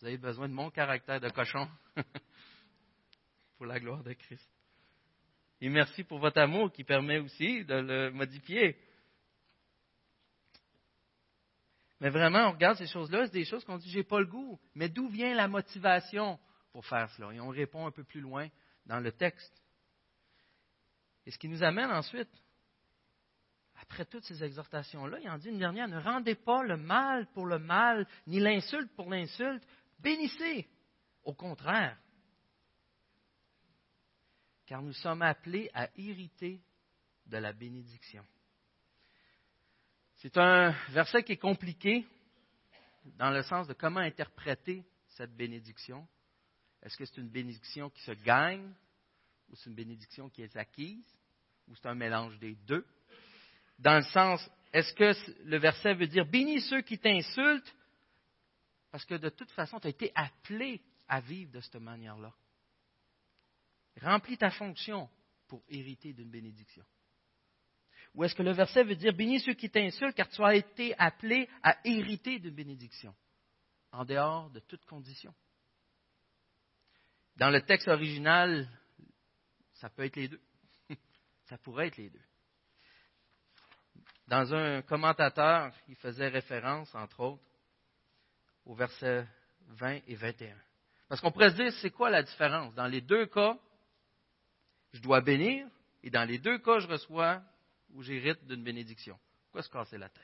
Vous 0.00 0.06
avez 0.06 0.18
besoin 0.18 0.48
de 0.48 0.54
mon 0.54 0.70
caractère 0.70 1.20
de 1.20 1.28
cochon. 1.30 1.68
pour 3.56 3.66
la 3.66 3.80
gloire 3.80 4.02
de 4.02 4.12
Christ. 4.12 4.48
Et 5.60 5.68
merci 5.68 6.04
pour 6.04 6.18
votre 6.18 6.38
amour 6.38 6.72
qui 6.72 6.84
permet 6.84 7.18
aussi 7.18 7.64
de 7.64 7.74
le 7.74 8.10
modifier. 8.10 8.76
Mais 12.00 12.10
vraiment, 12.10 12.48
on 12.48 12.52
regarde 12.52 12.76
ces 12.76 12.86
choses-là, 12.86 13.26
c'est 13.26 13.32
des 13.32 13.44
choses 13.44 13.64
qu'on 13.64 13.78
dit, 13.78 13.88
j'ai 13.88 14.02
pas 14.02 14.20
le 14.20 14.26
goût. 14.26 14.60
Mais 14.74 14.88
d'où 14.88 15.08
vient 15.08 15.34
la 15.34 15.48
motivation 15.48 16.38
pour 16.72 16.84
faire 16.84 17.08
cela? 17.12 17.32
Et 17.32 17.40
on 17.40 17.48
répond 17.48 17.86
un 17.86 17.90
peu 17.90 18.04
plus 18.04 18.20
loin 18.20 18.48
dans 18.86 19.00
le 19.00 19.12
texte. 19.12 19.62
Et 21.26 21.30
ce 21.30 21.38
qui 21.38 21.48
nous 21.48 21.62
amène 21.62 21.90
ensuite, 21.90 22.30
après 23.80 24.04
toutes 24.04 24.24
ces 24.24 24.42
exhortations-là, 24.42 25.18
il 25.20 25.28
en 25.28 25.38
dit 25.38 25.48
une 25.48 25.58
dernière, 25.58 25.88
ne 25.88 26.00
rendez 26.00 26.34
pas 26.34 26.62
le 26.62 26.76
mal 26.76 27.26
pour 27.32 27.46
le 27.46 27.58
mal, 27.58 28.06
ni 28.26 28.40
l'insulte 28.40 28.90
pour 28.94 29.10
l'insulte, 29.10 29.66
bénissez. 29.98 30.68
Au 31.24 31.32
contraire, 31.32 31.98
car 34.66 34.82
nous 34.82 34.92
sommes 34.92 35.22
appelés 35.22 35.70
à 35.74 35.88
hériter 35.96 36.60
de 37.26 37.36
la 37.38 37.52
bénédiction. 37.52 38.24
C'est 40.16 40.36
un 40.38 40.70
verset 40.90 41.22
qui 41.22 41.32
est 41.32 41.38
compliqué 41.38 42.06
dans 43.04 43.30
le 43.30 43.42
sens 43.42 43.66
de 43.66 43.74
comment 43.74 44.00
interpréter 44.00 44.84
cette 45.08 45.34
bénédiction. 45.36 46.06
Est-ce 46.84 46.96
que 46.96 47.04
c'est 47.04 47.20
une 47.20 47.30
bénédiction 47.30 47.90
qui 47.90 48.02
se 48.02 48.12
gagne 48.12 48.72
ou 49.50 49.56
c'est 49.56 49.70
une 49.70 49.76
bénédiction 49.76 50.28
qui 50.28 50.42
est 50.42 50.56
acquise 50.56 51.06
ou 51.66 51.74
c'est 51.74 51.88
un 51.88 51.94
mélange 51.94 52.38
des 52.38 52.54
deux? 52.66 52.86
Dans 53.78 53.96
le 53.96 54.04
sens, 54.04 54.48
est-ce 54.72 54.92
que 54.94 55.12
le 55.44 55.58
verset 55.58 55.94
veut 55.94 56.06
dire 56.06 56.26
bénis 56.26 56.60
ceux 56.60 56.82
qui 56.82 56.98
t'insultent 56.98 57.74
parce 58.94 59.06
que 59.06 59.16
de 59.16 59.28
toute 59.28 59.50
façon, 59.50 59.80
tu 59.80 59.88
as 59.88 59.90
été 59.90 60.12
appelé 60.14 60.80
à 61.08 61.20
vivre 61.20 61.50
de 61.50 61.60
cette 61.60 61.74
manière-là. 61.74 62.32
Remplis 64.00 64.38
ta 64.38 64.52
fonction 64.52 65.10
pour 65.48 65.64
hériter 65.68 66.12
d'une 66.12 66.30
bénédiction. 66.30 66.84
Ou 68.14 68.22
est-ce 68.22 68.36
que 68.36 68.44
le 68.44 68.52
verset 68.52 68.84
veut 68.84 68.94
dire 68.94 69.12
bénis 69.12 69.40
ceux 69.40 69.54
qui 69.54 69.68
t'insultent 69.68 70.14
car 70.14 70.28
tu 70.28 70.40
as 70.44 70.54
été 70.54 70.94
appelé 70.96 71.48
à 71.64 71.76
hériter 71.84 72.38
d'une 72.38 72.54
bénédiction 72.54 73.12
en 73.90 74.04
dehors 74.04 74.48
de 74.50 74.60
toute 74.60 74.84
condition? 74.84 75.34
Dans 77.36 77.50
le 77.50 77.62
texte 77.62 77.88
original, 77.88 78.68
ça 79.74 79.88
peut 79.90 80.04
être 80.04 80.16
les 80.16 80.28
deux. 80.28 80.40
ça 81.46 81.58
pourrait 81.58 81.88
être 81.88 81.96
les 81.96 82.10
deux. 82.10 82.22
Dans 84.28 84.54
un 84.54 84.82
commentateur, 84.82 85.72
il 85.88 85.96
faisait 85.96 86.28
référence, 86.28 86.94
entre 86.94 87.20
autres, 87.20 87.42
au 88.64 88.74
verset 88.74 89.26
20 89.68 90.00
et 90.06 90.14
21. 90.14 90.56
Parce 91.08 91.20
qu'on 91.20 91.30
pourrait 91.30 91.50
se 91.50 91.56
dire, 91.56 91.72
c'est 91.82 91.90
quoi 91.90 92.08
la 92.08 92.22
différence? 92.22 92.74
Dans 92.74 92.86
les 92.86 93.02
deux 93.02 93.26
cas, 93.26 93.58
je 94.92 95.00
dois 95.00 95.20
bénir, 95.20 95.66
et 96.02 96.10
dans 96.10 96.24
les 96.24 96.38
deux 96.38 96.58
cas, 96.58 96.78
je 96.78 96.86
reçois 96.86 97.42
ou 97.90 98.02
j'hérite 98.02 98.44
d'une 98.46 98.62
bénédiction. 98.62 99.18
Pourquoi 99.44 99.62
se 99.62 99.70
casser 99.70 99.98
la 99.98 100.08
tête? 100.08 100.22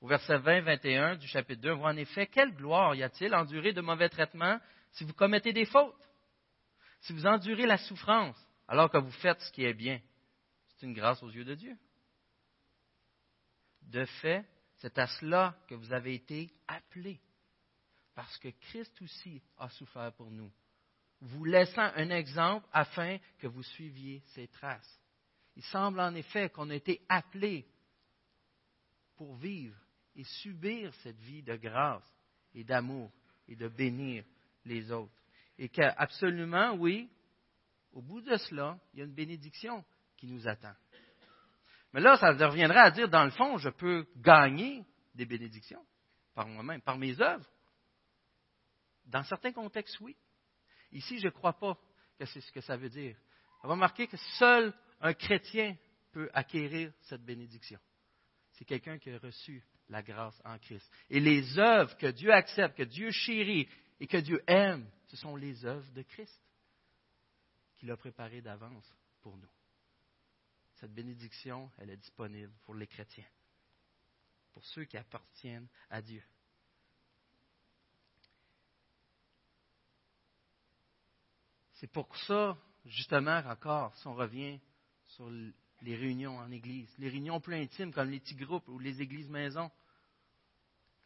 Au 0.00 0.08
verset 0.08 0.38
20-21 0.38 1.18
du 1.18 1.26
chapitre 1.26 1.60
2, 1.60 1.72
on 1.72 1.78
voit 1.78 1.90
en 1.90 1.96
effet 1.96 2.26
quelle 2.26 2.54
gloire 2.54 2.94
y 2.94 3.02
a-t-il 3.02 3.34
endurer 3.34 3.72
de 3.72 3.82
mauvais 3.82 4.08
traitements 4.08 4.58
si 4.92 5.04
vous 5.04 5.12
commettez 5.14 5.52
des 5.52 5.66
fautes, 5.66 5.94
si 7.00 7.12
vous 7.12 7.26
endurez 7.26 7.66
la 7.66 7.78
souffrance 7.78 8.36
alors 8.68 8.90
que 8.90 8.98
vous 8.98 9.10
faites 9.12 9.40
ce 9.40 9.52
qui 9.52 9.64
est 9.64 9.74
bien. 9.74 10.00
C'est 10.68 10.86
une 10.86 10.92
grâce 10.92 11.22
aux 11.22 11.30
yeux 11.30 11.44
de 11.44 11.54
Dieu. 11.54 11.76
De 13.82 14.04
fait, 14.04 14.46
c'est 14.76 14.96
à 14.98 15.06
cela 15.06 15.58
que 15.66 15.74
vous 15.74 15.92
avez 15.92 16.14
été 16.14 16.52
appelés, 16.68 17.20
parce 18.14 18.38
que 18.38 18.48
Christ 18.48 19.00
aussi 19.02 19.42
a 19.58 19.68
souffert 19.70 20.12
pour 20.12 20.30
nous, 20.30 20.50
vous 21.20 21.44
laissant 21.44 21.90
un 21.96 22.10
exemple 22.10 22.66
afin 22.72 23.18
que 23.38 23.46
vous 23.46 23.62
suiviez 23.62 24.22
ses 24.34 24.48
traces. 24.48 25.00
Il 25.56 25.64
semble 25.64 26.00
en 26.00 26.14
effet 26.14 26.48
qu'on 26.50 26.70
a 26.70 26.74
été 26.74 27.02
appelé 27.08 27.66
pour 29.16 29.34
vivre 29.36 29.76
et 30.14 30.24
subir 30.24 30.94
cette 31.02 31.18
vie 31.20 31.42
de 31.42 31.56
grâce 31.56 32.08
et 32.54 32.64
d'amour 32.64 33.10
et 33.48 33.56
de 33.56 33.68
bénir 33.68 34.24
les 34.64 34.90
autres. 34.92 35.12
Et 35.58 35.68
qu'absolument, 35.68 36.74
oui, 36.74 37.10
au 37.92 38.02
bout 38.02 38.20
de 38.20 38.36
cela, 38.36 38.78
il 38.92 39.00
y 39.00 39.02
a 39.02 39.04
une 39.04 39.14
bénédiction 39.14 39.84
qui 40.16 40.26
nous 40.26 40.46
attend. 40.46 40.74
Mais 41.92 42.00
là, 42.00 42.16
ça 42.16 42.32
reviendrait 42.32 42.78
à 42.78 42.90
dire, 42.90 43.08
dans 43.08 43.24
le 43.24 43.30
fond, 43.30 43.58
je 43.58 43.68
peux 43.68 44.06
gagner 44.16 44.84
des 45.14 45.26
bénédictions 45.26 45.84
par 46.34 46.46
moi-même, 46.46 46.80
par 46.80 46.96
mes 46.96 47.20
œuvres. 47.20 47.48
Dans 49.06 49.24
certains 49.24 49.52
contextes, 49.52 49.98
oui. 50.00 50.16
Ici, 50.92 51.18
je 51.18 51.26
ne 51.26 51.32
crois 51.32 51.58
pas 51.58 51.76
que 52.18 52.24
c'est 52.26 52.40
ce 52.40 52.52
que 52.52 52.60
ça 52.60 52.76
veut 52.76 52.88
dire. 52.88 53.16
On 53.62 53.68
va 53.68 53.74
remarquer 53.74 54.06
que 54.06 54.16
seul 54.38 54.72
un 55.00 55.14
chrétien 55.14 55.76
peut 56.12 56.30
acquérir 56.32 56.92
cette 57.02 57.24
bénédiction. 57.24 57.78
C'est 58.52 58.64
quelqu'un 58.64 58.98
qui 58.98 59.10
a 59.10 59.18
reçu 59.18 59.64
la 59.88 60.02
grâce 60.02 60.40
en 60.44 60.58
Christ. 60.58 60.88
Et 61.08 61.18
les 61.18 61.58
œuvres 61.58 61.96
que 61.96 62.06
Dieu 62.06 62.32
accepte, 62.32 62.76
que 62.76 62.82
Dieu 62.84 63.10
chérit 63.10 63.68
et 64.00 64.06
que 64.06 64.16
Dieu 64.16 64.42
aime, 64.46 64.90
ce 65.08 65.16
sont 65.16 65.36
les 65.36 65.64
œuvres 65.64 65.90
de 65.92 66.02
Christ 66.02 66.40
qu'il 67.76 67.90
a 67.90 67.96
préparées 67.96 68.40
d'avance 68.40 68.90
pour 69.20 69.36
nous. 69.36 69.50
Cette 70.76 70.94
bénédiction, 70.94 71.70
elle 71.78 71.90
est 71.90 71.96
disponible 71.96 72.52
pour 72.64 72.74
les 72.74 72.86
chrétiens, 72.86 73.28
pour 74.52 74.64
ceux 74.64 74.84
qui 74.84 74.96
appartiennent 74.96 75.68
à 75.90 76.00
Dieu. 76.00 76.22
C'est 81.74 81.90
pour 81.90 82.14
ça, 82.26 82.56
justement, 82.84 83.38
encore, 83.46 83.94
si 83.96 84.06
on 84.06 84.14
revient 84.14 84.58
sur 85.08 85.30
les 85.30 85.96
réunions 85.96 86.38
en 86.38 86.50
Église, 86.50 86.92
les 86.98 87.08
réunions 87.08 87.40
plus 87.40 87.56
intimes 87.56 87.92
comme 87.92 88.10
les 88.10 88.20
petits 88.20 88.34
groupes 88.34 88.68
ou 88.68 88.78
les 88.78 89.00
églises 89.00 89.28
maisons. 89.28 89.70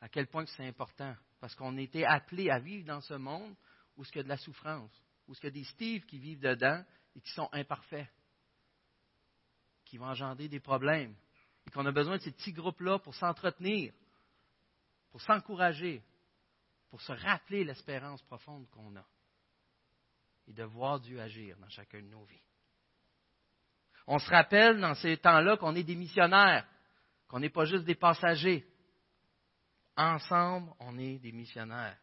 À 0.00 0.08
quel 0.08 0.26
point 0.26 0.44
c'est 0.46 0.66
important. 0.66 1.14
Parce 1.44 1.56
qu'on 1.56 1.76
a 1.76 1.80
été 1.82 2.06
appelés 2.06 2.48
à 2.48 2.58
vivre 2.58 2.86
dans 2.86 3.02
ce 3.02 3.12
monde 3.12 3.54
où 3.98 4.02
il 4.02 4.16
y 4.16 4.18
a 4.18 4.22
de 4.22 4.28
la 4.30 4.38
souffrance, 4.38 4.90
où 5.28 5.34
il 5.34 5.44
y 5.44 5.46
a 5.46 5.50
des 5.50 5.64
Steve 5.64 6.06
qui 6.06 6.18
vivent 6.18 6.40
dedans 6.40 6.82
et 7.14 7.20
qui 7.20 7.30
sont 7.32 7.50
imparfaits, 7.52 8.08
qui 9.84 9.98
vont 9.98 10.06
engendrer 10.06 10.48
des 10.48 10.58
problèmes, 10.58 11.14
et 11.66 11.70
qu'on 11.70 11.84
a 11.84 11.92
besoin 11.92 12.16
de 12.16 12.22
ces 12.22 12.32
petits 12.32 12.54
groupes-là 12.54 12.98
pour 12.98 13.14
s'entretenir, 13.14 13.92
pour 15.10 15.20
s'encourager, 15.20 16.02
pour 16.88 17.02
se 17.02 17.12
rappeler 17.12 17.62
l'espérance 17.62 18.22
profonde 18.22 18.66
qu'on 18.70 18.96
a 18.96 19.04
et 20.48 20.54
de 20.54 20.64
voir 20.64 20.98
Dieu 20.98 21.20
agir 21.20 21.58
dans 21.58 21.68
chacun 21.68 22.00
de 22.00 22.08
nos 22.08 22.24
vies. 22.24 22.40
On 24.06 24.18
se 24.18 24.30
rappelle 24.30 24.80
dans 24.80 24.94
ces 24.94 25.18
temps-là 25.18 25.58
qu'on 25.58 25.76
est 25.76 25.84
des 25.84 25.94
missionnaires, 25.94 26.66
qu'on 27.28 27.40
n'est 27.40 27.50
pas 27.50 27.66
juste 27.66 27.84
des 27.84 27.96
passagers. 27.96 28.66
Ensemble, 29.96 30.72
on 30.80 30.98
est 30.98 31.18
des 31.18 31.32
missionnaires. 31.32 31.98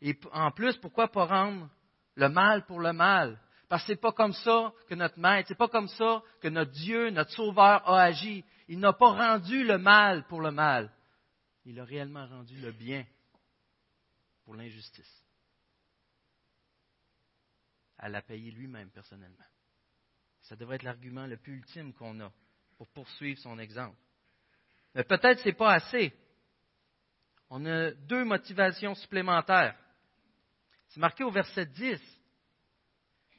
Et 0.00 0.18
en 0.32 0.50
plus, 0.50 0.76
pourquoi 0.76 1.08
pas 1.08 1.24
rendre 1.24 1.68
le 2.14 2.28
mal 2.28 2.64
pour 2.66 2.80
le 2.80 2.92
mal? 2.92 3.40
Parce 3.68 3.82
que 3.82 3.86
ce 3.88 3.92
n'est 3.92 4.00
pas 4.00 4.12
comme 4.12 4.32
ça 4.32 4.72
que 4.88 4.94
notre 4.94 5.18
maître, 5.18 5.48
c'est 5.48 5.54
pas 5.56 5.68
comme 5.68 5.88
ça 5.88 6.22
que 6.40 6.48
notre 6.48 6.70
Dieu, 6.72 7.10
notre 7.10 7.32
Sauveur 7.32 7.88
a 7.88 8.02
agi. 8.02 8.44
Il 8.68 8.78
n'a 8.78 8.92
pas 8.92 9.10
rendu 9.10 9.64
le 9.64 9.78
mal 9.78 10.26
pour 10.26 10.40
le 10.40 10.50
mal. 10.50 10.92
Il 11.64 11.80
a 11.80 11.84
réellement 11.84 12.26
rendu 12.26 12.56
le 12.60 12.72
bien 12.72 13.04
pour 14.44 14.54
l'injustice. 14.54 15.24
À 17.98 18.08
l'a 18.08 18.22
payé 18.22 18.50
lui-même 18.50 18.90
personnellement. 18.90 19.44
Ça 20.42 20.56
devrait 20.56 20.76
être 20.76 20.82
l'argument 20.82 21.26
le 21.26 21.38
plus 21.38 21.54
ultime 21.54 21.94
qu'on 21.94 22.20
a 22.20 22.30
pour 22.76 22.88
poursuivre 22.88 23.40
son 23.40 23.58
exemple. 23.58 23.96
Mais 24.94 25.04
peut-être 25.04 25.40
ce 25.40 25.46
n'est 25.46 25.54
pas 25.54 25.72
assez. 25.72 26.12
On 27.56 27.64
a 27.66 27.92
deux 27.92 28.24
motivations 28.24 28.96
supplémentaires. 28.96 29.78
C'est 30.88 30.98
marqué 30.98 31.22
au 31.22 31.30
verset 31.30 31.66
10. 31.66 32.00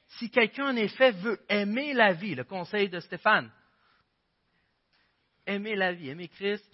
Si 0.08 0.30
quelqu'un 0.30 0.70
en 0.70 0.76
effet 0.78 1.12
veut 1.12 1.38
aimer 1.50 1.92
la 1.92 2.14
vie, 2.14 2.34
le 2.34 2.46
conseil 2.46 2.88
de 2.88 3.02
Stéphane, 3.02 3.52
aimer 5.46 5.76
la 5.76 5.92
vie, 5.92 6.08
aimer 6.08 6.30
Christ, 6.30 6.66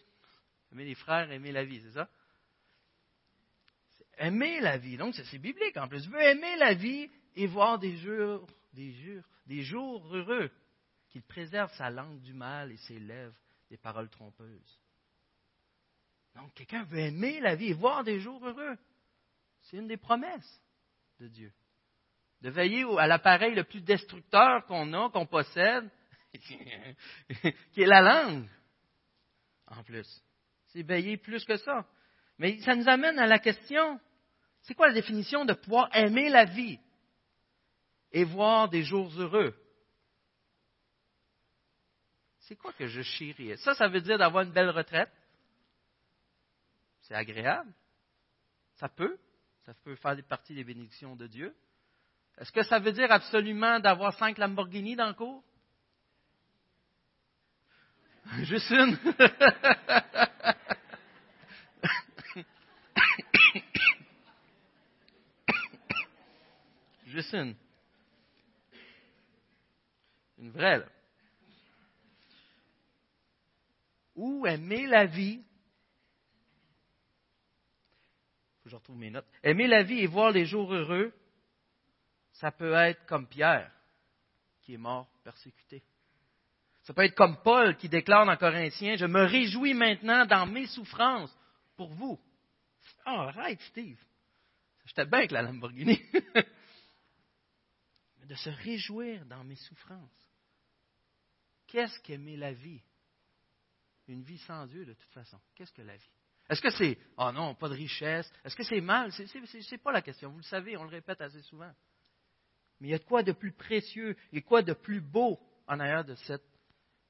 aimer 0.71 0.85
les 0.85 0.93
frères, 0.93 1.31
aimer 1.31 1.51
la 1.51 1.63
vie, 1.63 1.81
c'est 1.81 1.93
ça? 1.93 2.07
Aimer 4.19 4.59
la 4.59 4.77
vie, 4.77 4.97
donc 4.97 5.15
c'est 5.15 5.39
biblique 5.39 5.77
en 5.77 5.87
plus. 5.87 6.07
Veut 6.09 6.21
aimer 6.21 6.57
la 6.57 6.75
vie 6.75 7.09
et 7.35 7.47
voir 7.47 7.79
des 7.79 7.97
jours, 7.97 8.45
des 8.73 8.93
des 9.47 9.63
jours 9.63 10.15
heureux, 10.15 10.51
qu'il 11.09 11.23
préserve 11.23 11.73
sa 11.73 11.89
langue 11.89 12.21
du 12.21 12.35
mal 12.35 12.71
et 12.71 12.77
ses 12.77 12.99
lèvres 12.99 13.33
des 13.71 13.77
paroles 13.77 14.09
trompeuses. 14.09 14.80
Donc, 16.35 16.53
quelqu'un 16.53 16.83
veut 16.83 16.99
aimer 16.99 17.39
la 17.39 17.55
vie 17.55 17.69
et 17.69 17.73
voir 17.73 18.03
des 18.03 18.19
jours 18.19 18.45
heureux. 18.45 18.77
C'est 19.63 19.77
une 19.77 19.87
des 19.87 19.97
promesses 19.97 20.61
de 21.19 21.27
Dieu. 21.27 21.51
De 22.41 22.49
veiller 22.49 22.85
à 22.97 23.07
l'appareil 23.07 23.53
le 23.53 23.63
plus 23.63 23.81
destructeur 23.81 24.65
qu'on 24.65 24.93
a, 24.93 25.09
qu'on 25.09 25.25
possède, 25.25 25.89
qui 26.33 27.81
est 27.81 27.85
la 27.85 28.01
langue. 28.01 28.47
En 29.67 29.83
plus. 29.83 30.07
C'est 30.67 30.83
veiller 30.83 31.17
plus 31.17 31.43
que 31.45 31.57
ça. 31.57 31.85
Mais 32.37 32.59
ça 32.61 32.75
nous 32.75 32.87
amène 32.87 33.19
à 33.19 33.27
la 33.27 33.39
question, 33.39 33.99
c'est 34.61 34.73
quoi 34.73 34.87
la 34.87 34.93
définition 34.93 35.45
de 35.45 35.53
pouvoir 35.53 35.89
aimer 35.95 36.29
la 36.29 36.45
vie? 36.45 36.79
et 38.11 38.23
voir 38.23 38.69
des 38.69 38.83
jours 38.83 39.11
heureux? 39.17 39.55
C'est 42.39 42.55
quoi 42.55 42.73
que 42.73 42.87
je 42.87 43.01
chéris? 43.01 43.57
Ça, 43.59 43.73
ça 43.75 43.87
veut 43.87 44.01
dire 44.01 44.17
d'avoir 44.17 44.43
une 44.43 44.51
belle 44.51 44.69
retraite. 44.69 45.11
C'est 47.11 47.17
agréable. 47.17 47.73
Ça 48.75 48.87
peut. 48.87 49.19
Ça 49.65 49.73
peut 49.83 49.97
faire 49.97 50.15
partie 50.29 50.55
des 50.55 50.63
bénédictions 50.63 51.17
de 51.17 51.27
Dieu. 51.27 51.53
Est-ce 52.37 52.53
que 52.53 52.63
ça 52.63 52.79
veut 52.79 52.93
dire 52.93 53.11
absolument 53.11 53.81
d'avoir 53.81 54.17
cinq 54.17 54.37
Lamborghini 54.37 54.95
dans 54.95 55.09
le 55.09 55.13
cours? 55.13 55.43
Juste 58.43 58.69
une. 58.69 58.97
Juste 67.07 67.33
une. 67.33 67.57
Une 70.37 70.51
vraie, 70.51 70.77
là. 70.77 70.85
Ou 74.15 74.47
aimer 74.47 74.87
la 74.87 75.07
vie. 75.07 75.43
Faut 78.60 78.60
que 78.60 78.60
je 78.71 78.77
retrouve 78.77 78.97
mes 78.97 79.09
notes. 79.09 79.27
Aimer 79.43 79.67
la 79.67 79.83
vie 79.83 79.99
et 79.99 80.07
voir 80.07 80.31
les 80.31 80.45
jours 80.45 80.73
heureux, 80.73 81.13
ça 82.31 82.51
peut 82.51 82.73
être 82.73 83.05
comme 83.05 83.27
Pierre, 83.27 83.69
qui 84.61 84.75
est 84.75 84.77
mort 84.77 85.09
persécuté. 85.23 85.83
Ça 86.83 86.93
peut 86.93 87.03
être 87.03 87.15
comme 87.15 87.41
Paul 87.43 87.75
qui 87.75 87.89
déclare 87.89 88.25
dans 88.25 88.37
Corinthiens, 88.37 88.95
je 88.95 89.05
me 89.05 89.23
réjouis 89.23 89.73
maintenant 89.73 90.25
dans 90.25 90.45
mes 90.45 90.67
souffrances 90.67 91.37
pour 91.75 91.93
vous. 91.93 92.17
Oh, 93.05 93.09
arrête, 93.09 93.59
Steve. 93.61 94.01
J'étais 94.85 95.05
bien 95.05 95.19
avec 95.19 95.31
la 95.31 95.41
Lamborghini. 95.41 96.01
de 98.23 98.35
se 98.35 98.49
réjouir 98.49 99.25
dans 99.25 99.43
mes 99.43 99.57
souffrances. 99.57 100.29
Qu'est-ce 101.67 101.99
qu'aimer 101.99 102.37
la 102.37 102.53
vie? 102.53 102.81
Une 104.07 104.23
vie 104.23 104.37
sans 104.39 104.65
Dieu, 104.65 104.85
de 104.85 104.93
toute 104.93 105.11
façon. 105.11 105.39
Qu'est-ce 105.55 105.73
que 105.73 105.81
la 105.81 105.97
vie? 105.97 106.09
Est-ce 106.51 106.61
que 106.61 106.69
c'est, 106.69 106.97
oh 107.17 107.31
non, 107.31 107.55
pas 107.55 107.69
de 107.69 107.75
richesse? 107.75 108.29
Est-ce 108.43 108.57
que 108.57 108.63
c'est 108.63 108.81
mal? 108.81 109.09
Ce 109.13 109.23
n'est 109.23 109.77
pas 109.77 109.93
la 109.93 110.01
question. 110.01 110.31
Vous 110.31 110.39
le 110.39 110.43
savez, 110.43 110.75
on 110.75 110.83
le 110.83 110.89
répète 110.89 111.21
assez 111.21 111.41
souvent. 111.43 111.71
Mais 112.81 112.89
il 112.89 112.91
y 112.91 112.93
a 112.93 112.97
de 112.97 113.05
quoi 113.05 113.23
de 113.23 113.31
plus 113.31 113.53
précieux 113.53 114.17
et 114.33 114.41
quoi 114.41 114.61
de 114.61 114.73
plus 114.73 114.99
beau 114.99 115.39
en 115.65 115.79
arrière 115.79 116.03
de 116.03 116.15
cette 116.15 116.43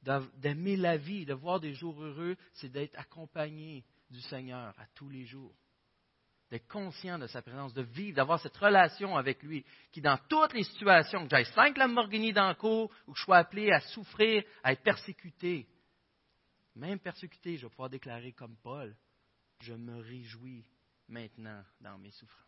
d'aimer 0.04 0.78
la 0.78 0.98
vie, 0.98 1.26
de 1.26 1.34
voir 1.34 1.60
des 1.60 1.74
jours 1.74 2.04
heureux, 2.04 2.36
c'est 2.54 2.70
d'être 2.70 2.98
accompagné 2.98 3.84
du 4.10 4.20
Seigneur 4.22 4.74
à 4.80 4.86
tous 4.96 5.10
les 5.10 5.26
jours. 5.26 5.56
D'être 6.50 6.68
conscient 6.68 7.18
de 7.18 7.28
sa 7.28 7.42
présence, 7.42 7.74
de 7.74 7.84
vivre, 7.84 8.16
d'avoir 8.16 8.40
cette 8.40 8.58
relation 8.58 9.16
avec 9.16 9.42
lui, 9.44 9.64
qui 9.92 10.02
dans 10.02 10.18
toutes 10.28 10.54
les 10.54 10.64
situations, 10.64 11.24
que 11.24 11.30
j'aille 11.30 11.46
cinq 11.54 11.78
Lamborghini 11.78 12.34
dans 12.34 12.50
le 12.50 12.56
cours, 12.56 12.92
ou 13.08 13.14
que 13.14 13.20
je 13.20 13.24
sois 13.24 13.38
appelé 13.38 13.72
à 13.72 13.80
souffrir, 13.80 14.44
à 14.64 14.74
être 14.74 14.82
persécuté, 14.84 15.68
même 16.76 17.00
persécuté, 17.00 17.58
je 17.58 17.66
vais 17.66 17.70
pouvoir 17.70 17.90
déclarer 17.90 18.34
comme 18.34 18.56
Paul, 18.64 18.96
je 19.64 19.74
me 19.74 20.00
réjouis 20.02 20.66
maintenant 21.08 21.64
dans 21.80 21.98
mes 21.98 22.12
souffrances. 22.12 22.48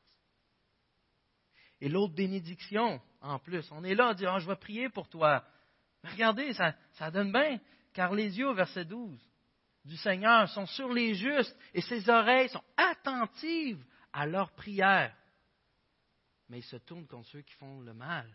Et 1.82 1.90
l'autre 1.90 2.14
bénédiction, 2.14 3.02
en 3.22 3.40
plus, 3.40 3.70
on 3.72 3.84
est 3.84 3.96
là, 3.96 4.12
on 4.12 4.14
dit, 4.14 4.26
oh, 4.28 4.40
je 4.40 4.48
vais 4.48 4.56
prier 4.56 4.90
pour 4.90 5.10
toi. 5.10 5.44
regardez, 6.04 6.54
ça, 6.54 7.12
donne 7.12 7.32
bien, 7.32 7.60
car 7.94 8.14
les 8.14 8.38
yeux, 8.38 8.54
verset 8.54 8.86
12, 8.86 9.20
du 9.84 9.98
Seigneur 9.98 10.48
sont 10.50 10.66
sur 10.66 10.94
les 10.94 11.14
justes 11.14 11.58
et 11.74 11.82
ses 11.82 12.10
oreilles 12.10 12.50
sont 12.50 12.64
attentives 12.78 13.84
à 14.14 14.26
leurs 14.26 14.52
prières. 14.54 15.16
Mais 16.48 16.60
ils 16.60 16.64
se 16.64 16.78
tournent 16.78 17.08
contre 17.08 17.28
ceux 17.30 17.42
qui 17.42 17.54
font 17.56 17.82
le 17.82 17.94
mal. 17.94 18.34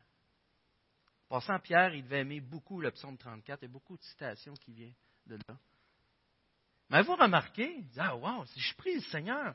Passant 1.29 1.59
Pierre, 1.59 1.95
il 1.95 2.05
devait 2.05 2.21
aimer 2.21 2.41
beaucoup 2.41 2.81
le 2.81 2.91
psaume 2.91 3.17
34 3.17 3.63
et 3.63 3.69
beaucoup 3.69 3.97
de 3.97 4.03
citations 4.03 4.55
qui 4.55 4.73
viennent 4.73 4.95
de 5.27 5.37
là. 5.49 5.59
Mais 6.91 7.03
vous 7.03 7.17
remarquez, 7.17 7.85
ah 7.99 8.17
wow, 8.17 8.47
si 8.47 8.61
je 8.61 8.75
prie 8.77 8.95
le 8.95 9.03
Seigneur, 9.03 9.55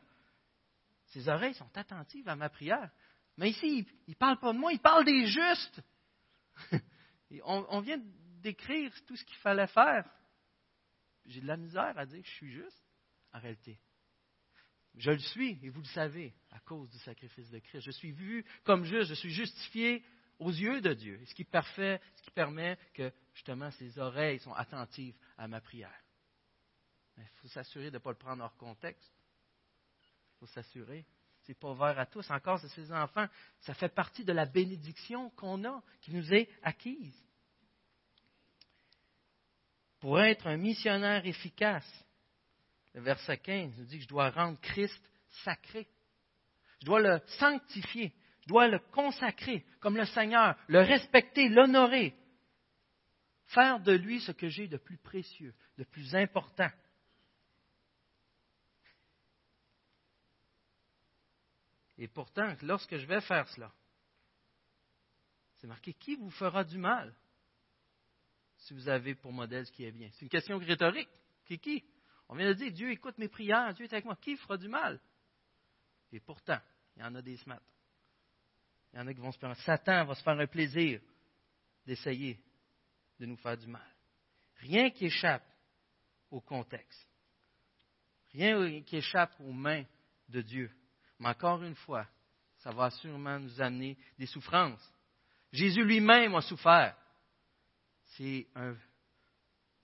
ses 1.07 1.27
oreilles 1.27 1.55
sont 1.55 1.77
attentives 1.77 2.27
à 2.27 2.35
ma 2.35 2.49
prière. 2.49 2.91
Mais 3.37 3.49
ici, 3.49 3.87
il 4.07 4.11
ne 4.11 4.15
parle 4.15 4.39
pas 4.39 4.53
de 4.53 4.57
moi, 4.57 4.71
il 4.71 4.79
parle 4.79 5.05
des 5.05 5.25
justes. 5.25 5.81
on, 7.43 7.65
on, 7.69 7.79
vient 7.81 7.99
d'écrire 8.41 8.91
tout 9.07 9.15
ce 9.15 9.23
qu'il 9.23 9.37
fallait 9.37 9.67
faire. 9.67 10.07
J'ai 11.25 11.41
de 11.41 11.47
la 11.47 11.57
misère 11.57 11.97
à 11.97 12.05
dire 12.05 12.21
que 12.21 12.27
je 12.27 12.33
suis 12.33 12.51
juste, 12.51 12.83
en 13.31 13.39
réalité. 13.39 13.79
Je 14.95 15.09
le 15.09 15.19
suis, 15.19 15.57
et 15.63 15.69
vous 15.69 15.81
le 15.81 15.87
savez, 15.87 16.35
à 16.51 16.59
cause 16.59 16.89
du 16.89 16.99
sacrifice 16.99 17.49
de 17.49 17.59
Christ. 17.59 17.85
Je 17.85 17.91
suis 17.91 18.11
vu 18.11 18.45
comme 18.63 18.83
juste, 18.83 19.09
je 19.09 19.15
suis 19.15 19.31
justifié 19.31 20.03
aux 20.37 20.51
yeux 20.51 20.81
de 20.81 20.93
Dieu, 20.93 21.19
ce 21.25 21.33
qui, 21.33 21.43
parfait, 21.43 21.99
ce 22.15 22.21
qui 22.23 22.31
permet 22.31 22.77
que 22.93 23.11
justement 23.33 23.71
ses 23.71 23.97
oreilles 23.97 24.39
sont 24.39 24.53
attentives 24.53 25.15
à 25.37 25.47
ma 25.47 25.61
prière. 25.61 26.02
Il 27.17 27.39
faut 27.41 27.47
s'assurer 27.47 27.87
de 27.87 27.95
ne 27.95 27.99
pas 27.99 28.11
le 28.11 28.17
prendre 28.17 28.43
hors 28.43 28.55
contexte. 28.57 29.11
Il 30.35 30.39
faut 30.39 30.47
s'assurer. 30.47 31.05
Ce 31.43 31.51
n'est 31.51 31.55
pas 31.55 31.71
ouvert 31.71 31.99
à 31.99 32.05
tous. 32.05 32.29
Encore, 32.31 32.59
c'est 32.59 32.69
ses 32.69 32.91
enfants. 32.91 33.27
Ça 33.61 33.73
fait 33.73 33.89
partie 33.89 34.23
de 34.23 34.31
la 34.31 34.45
bénédiction 34.45 35.29
qu'on 35.31 35.63
a, 35.65 35.83
qui 36.01 36.13
nous 36.13 36.33
est 36.33 36.49
acquise. 36.63 37.15
Pour 39.99 40.19
être 40.21 40.47
un 40.47 40.57
missionnaire 40.57 41.25
efficace, 41.25 41.87
le 42.93 43.01
verset 43.01 43.37
15 43.37 43.77
nous 43.77 43.85
dit 43.85 43.97
que 43.97 44.03
je 44.03 44.09
dois 44.09 44.29
rendre 44.29 44.59
Christ 44.59 45.01
sacré. 45.43 45.87
Je 46.81 46.85
dois 46.85 47.01
le 47.01 47.21
sanctifier. 47.39 48.13
Je 48.41 48.47
dois 48.49 48.67
le 48.67 48.79
consacrer 48.79 49.65
comme 49.79 49.95
le 49.95 50.05
Seigneur, 50.05 50.57
le 50.67 50.81
respecter, 50.81 51.47
l'honorer. 51.47 52.13
Faire 53.47 53.79
de 53.79 53.93
lui 53.93 54.19
ce 54.19 54.31
que 54.33 54.49
j'ai 54.49 54.67
de 54.67 54.77
plus 54.77 54.97
précieux, 54.97 55.53
de 55.77 55.83
plus 55.85 56.13
important. 56.15 56.69
Et 61.97 62.07
pourtant, 62.07 62.55
lorsque 62.63 62.97
je 62.97 63.05
vais 63.05 63.21
faire 63.21 63.47
cela, 63.49 63.71
c'est 65.55 65.67
marqué 65.67 65.93
qui 65.93 66.15
vous 66.15 66.31
fera 66.31 66.63
du 66.63 66.77
mal 66.77 67.13
si 68.57 68.73
vous 68.73 68.87
avez 68.87 69.15
pour 69.15 69.31
modèle 69.31 69.65
ce 69.65 69.71
qui 69.71 69.83
est 69.83 69.91
bien? 69.91 70.09
C'est 70.11 70.21
une 70.21 70.29
question 70.29 70.57
rhétorique. 70.57 71.09
Qui 71.45 71.59
qui? 71.59 71.83
On 72.29 72.35
vient 72.35 72.47
de 72.47 72.53
dire 72.53 72.71
Dieu 72.71 72.91
écoute 72.91 73.17
mes 73.17 73.27
prières, 73.27 73.73
Dieu 73.73 73.85
est 73.85 73.93
avec 73.93 74.05
moi. 74.05 74.15
Qui 74.15 74.37
fera 74.37 74.57
du 74.57 74.67
mal? 74.67 74.99
Et 76.11 76.19
pourtant, 76.19 76.59
il 76.95 77.01
y 77.01 77.05
en 77.05 77.13
a 77.15 77.21
des 77.21 77.37
smats. 77.37 77.61
Il 78.93 78.99
y 78.99 79.01
en 79.01 79.07
a 79.07 79.13
qui 79.13 79.19
vont 79.19 79.31
se 79.31 79.39
faire. 79.39 79.55
Satan 79.57 80.05
va 80.05 80.15
se 80.15 80.23
faire 80.23 80.39
un 80.39 80.47
plaisir 80.47 81.01
d'essayer 81.85 82.39
de 83.19 83.25
nous 83.25 83.37
faire 83.37 83.57
du 83.57 83.67
mal. 83.67 83.87
Rien 84.57 84.89
qui 84.91 85.05
échappe 85.05 85.45
au 86.31 86.39
contexte. 86.39 87.07
Rien 88.31 88.81
qui 88.81 88.97
échappe 88.97 89.33
aux 89.39 89.51
mains 89.51 89.83
de 90.29 90.41
Dieu. 90.41 90.71
Mais 91.23 91.29
encore 91.29 91.63
une 91.63 91.75
fois, 91.75 92.05
ça 92.57 92.71
va 92.71 92.89
sûrement 92.89 93.39
nous 93.39 93.61
amener 93.61 93.97
des 94.19 94.25
souffrances. 94.25 94.93
Jésus 95.53 95.85
lui-même 95.85 96.35
a 96.35 96.41
souffert. 96.41 96.97
C'est 98.17 98.45
un 98.55 98.75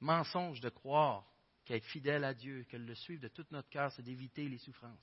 mensonge 0.02 0.60
de 0.60 0.68
croire 0.68 1.24
qu'être 1.64 1.86
fidèle 1.86 2.26
à 2.26 2.34
Dieu, 2.34 2.66
que 2.70 2.76
le 2.76 2.94
suivre 2.94 3.22
de 3.22 3.30
tout 3.30 3.46
notre 3.52 3.70
cœur, 3.70 3.90
c'est 3.94 4.02
d'éviter 4.02 4.50
les 4.50 4.58
souffrances. 4.58 5.00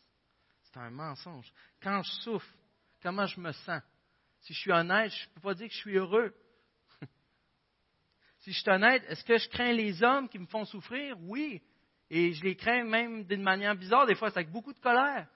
C'est 0.64 0.76
un 0.76 0.90
mensonge. 0.90 1.50
Quand 1.80 2.02
je 2.02 2.12
souffre, 2.20 2.52
comment 3.02 3.26
je 3.26 3.40
me 3.40 3.52
sens? 3.52 3.80
Si 4.42 4.52
je 4.52 4.58
suis 4.58 4.72
honnête, 4.72 5.10
je 5.12 5.28
ne 5.28 5.34
peux 5.36 5.40
pas 5.40 5.54
dire 5.54 5.68
que 5.68 5.72
je 5.72 5.78
suis 5.78 5.96
heureux. 5.96 6.34
si 8.40 8.52
je 8.52 8.60
suis 8.60 8.70
honnête, 8.70 9.02
est-ce 9.08 9.24
que 9.24 9.38
je 9.38 9.48
crains 9.48 9.72
les 9.72 10.02
hommes 10.02 10.28
qui 10.28 10.38
me 10.38 10.46
font 10.46 10.66
souffrir? 10.66 11.16
Oui. 11.22 11.62
Et 12.10 12.34
je 12.34 12.44
les 12.44 12.56
crains 12.56 12.84
même 12.84 13.24
d'une 13.24 13.42
manière 13.42 13.74
bizarre, 13.74 14.04
des 14.04 14.14
fois, 14.14 14.30
c'est 14.30 14.40
avec 14.40 14.52
beaucoup 14.52 14.74
de 14.74 14.80
colère. 14.80 15.26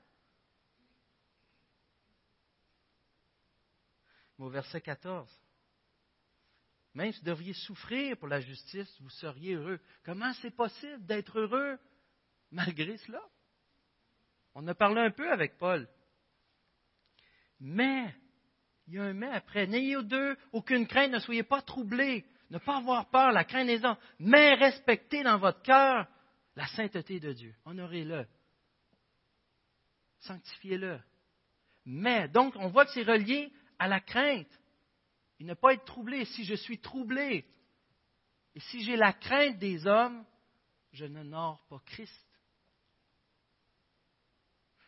Au 4.40 4.48
verset 4.48 4.81
14, 4.81 5.31
même 6.94 7.12
si 7.12 7.20
vous 7.20 7.26
devriez 7.26 7.53
souffrir 7.53 8.16
pour 8.16 8.26
la 8.26 8.40
justice, 8.40 8.90
vous 9.00 9.11
seriez 9.11 9.55
heureux. 9.55 9.79
Comment 10.03 10.33
c'est 10.40 10.50
possible 10.50 11.05
d'être 11.05 11.38
heureux 11.38 11.79
malgré 12.50 12.96
cela? 12.96 13.22
On 14.55 14.66
a 14.66 14.74
parlé 14.74 15.03
un 15.03 15.11
peu 15.11 15.31
avec 15.31 15.59
Paul. 15.59 15.87
Mais, 17.61 18.14
il 18.88 18.94
y 18.94 18.98
a 18.98 19.05
un 19.05 19.12
mais 19.12 19.29
après. 19.29 19.66
N'ayez 19.66 20.03
d'eux 20.03 20.37
aucune 20.53 20.87
crainte, 20.87 21.12
ne 21.12 21.18
soyez 21.18 21.42
pas 21.42 21.61
troublés, 21.61 22.24
ne 22.48 22.59
pas 22.59 22.79
avoir 22.79 23.11
peur, 23.11 23.33
la 23.33 23.44
crainte 23.44 23.66
des 23.66 23.85
hommes, 23.85 23.98
mais 24.18 24.55
respectez 24.55 25.22
dans 25.22 25.38
votre 25.38 25.61
cœur 25.61 26.09
la 26.57 26.66
sainteté 26.68 27.20
de 27.20 27.35
Dieu. 27.35 27.55
Honorez-le. 27.66 28.26
Sanctifiez-le. 30.20 30.98
Mais, 31.85 32.26
donc, 32.29 32.55
on 32.57 32.68
voit 32.68 32.87
que 32.87 32.92
c'est 32.92 33.03
relié 33.03 33.53
à 33.81 33.88
la 33.88 33.99
crainte 33.99 34.61
et 35.40 35.45
ne 35.45 35.55
pas 35.55 35.73
être 35.73 35.87
troublé. 35.87 36.27
Si 36.27 36.45
je 36.45 36.55
suis 36.55 36.79
troublé 36.79 37.45
et 38.55 38.61
si 38.61 38.85
j'ai 38.85 38.95
la 38.95 39.12
crainte 39.14 39.59
des 39.59 39.87
hommes, 39.87 40.25
je 40.93 41.07
n'honore 41.07 41.64
pas 41.69 41.81
Christ. 41.87 42.27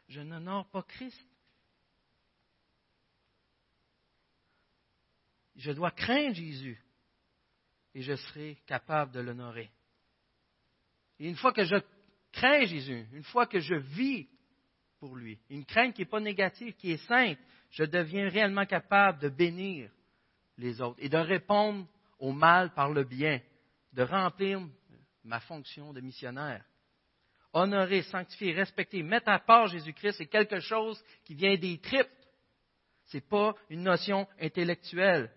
Je 0.08 0.20
n'honore 0.20 0.68
pas 0.68 0.82
Christ. 0.82 1.26
Je 5.56 5.72
dois 5.72 5.90
craindre 5.90 6.34
Jésus 6.34 6.78
et 7.94 8.02
je 8.02 8.14
serai 8.14 8.56
capable 8.66 9.12
de 9.12 9.20
l'honorer. 9.20 9.70
Et 11.18 11.28
une 11.28 11.36
fois 11.36 11.52
que 11.52 11.64
je 11.64 11.76
crains 12.30 12.64
Jésus, 12.66 13.06
une 13.12 13.22
fois 13.22 13.46
que 13.46 13.60
je 13.60 13.74
vis 13.74 14.28
pour 14.98 15.16
lui, 15.16 15.38
une 15.48 15.64
crainte 15.64 15.94
qui 15.94 16.02
n'est 16.02 16.06
pas 16.06 16.20
négative, 16.20 16.74
qui 16.74 16.90
est 16.90 17.06
sainte, 17.06 17.38
je 17.72 17.84
deviens 17.84 18.28
réellement 18.28 18.66
capable 18.66 19.18
de 19.18 19.28
bénir 19.28 19.90
les 20.58 20.80
autres 20.80 20.98
et 21.02 21.08
de 21.08 21.16
répondre 21.16 21.86
au 22.18 22.32
mal 22.32 22.72
par 22.74 22.90
le 22.90 23.04
bien, 23.04 23.40
de 23.92 24.02
remplir 24.02 24.60
ma 25.24 25.40
fonction 25.40 25.92
de 25.92 26.00
missionnaire. 26.00 26.64
Honorer, 27.54 28.02
sanctifier, 28.02 28.52
respecter, 28.52 29.02
mettre 29.02 29.28
à 29.28 29.38
part 29.38 29.66
Jésus-Christ, 29.68 30.18
c'est 30.18 30.26
quelque 30.26 30.60
chose 30.60 31.02
qui 31.24 31.34
vient 31.34 31.56
des 31.56 31.78
tripes. 31.78 32.06
Ce 33.06 33.16
n'est 33.16 33.22
pas 33.22 33.54
une 33.68 33.82
notion 33.82 34.26
intellectuelle. 34.40 35.30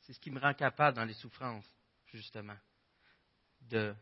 C'est 0.00 0.12
ce 0.12 0.20
qui 0.20 0.30
me 0.30 0.40
rend 0.40 0.54
capable 0.54 0.96
dans 0.96 1.04
les 1.04 1.14
souffrances, 1.14 1.68
justement, 2.06 2.56
de 3.62 3.94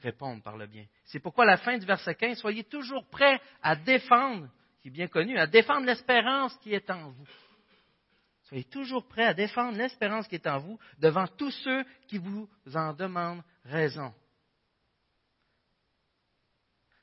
répondre 0.00 0.42
par 0.42 0.56
le 0.56 0.66
bien. 0.66 0.86
C'est 1.04 1.20
pourquoi 1.20 1.44
la 1.44 1.56
fin 1.56 1.76
du 1.78 1.86
verset 1.86 2.14
15, 2.14 2.38
soyez 2.38 2.64
toujours 2.64 3.08
prêts 3.08 3.40
à 3.62 3.76
défendre, 3.76 4.48
qui 4.80 4.88
est 4.88 4.92
bien 4.92 5.08
connu, 5.08 5.38
à 5.38 5.46
défendre 5.46 5.86
l'espérance 5.86 6.56
qui 6.58 6.72
est 6.72 6.90
en 6.90 7.10
vous. 7.10 7.28
Soyez 8.44 8.64
toujours 8.64 9.06
prêts 9.06 9.26
à 9.26 9.34
défendre 9.34 9.76
l'espérance 9.76 10.26
qui 10.26 10.36
est 10.36 10.46
en 10.46 10.58
vous 10.58 10.78
devant 10.98 11.26
tous 11.26 11.50
ceux 11.50 11.84
qui 12.06 12.18
vous 12.18 12.48
en 12.74 12.94
demandent 12.94 13.42
raison. 13.64 14.14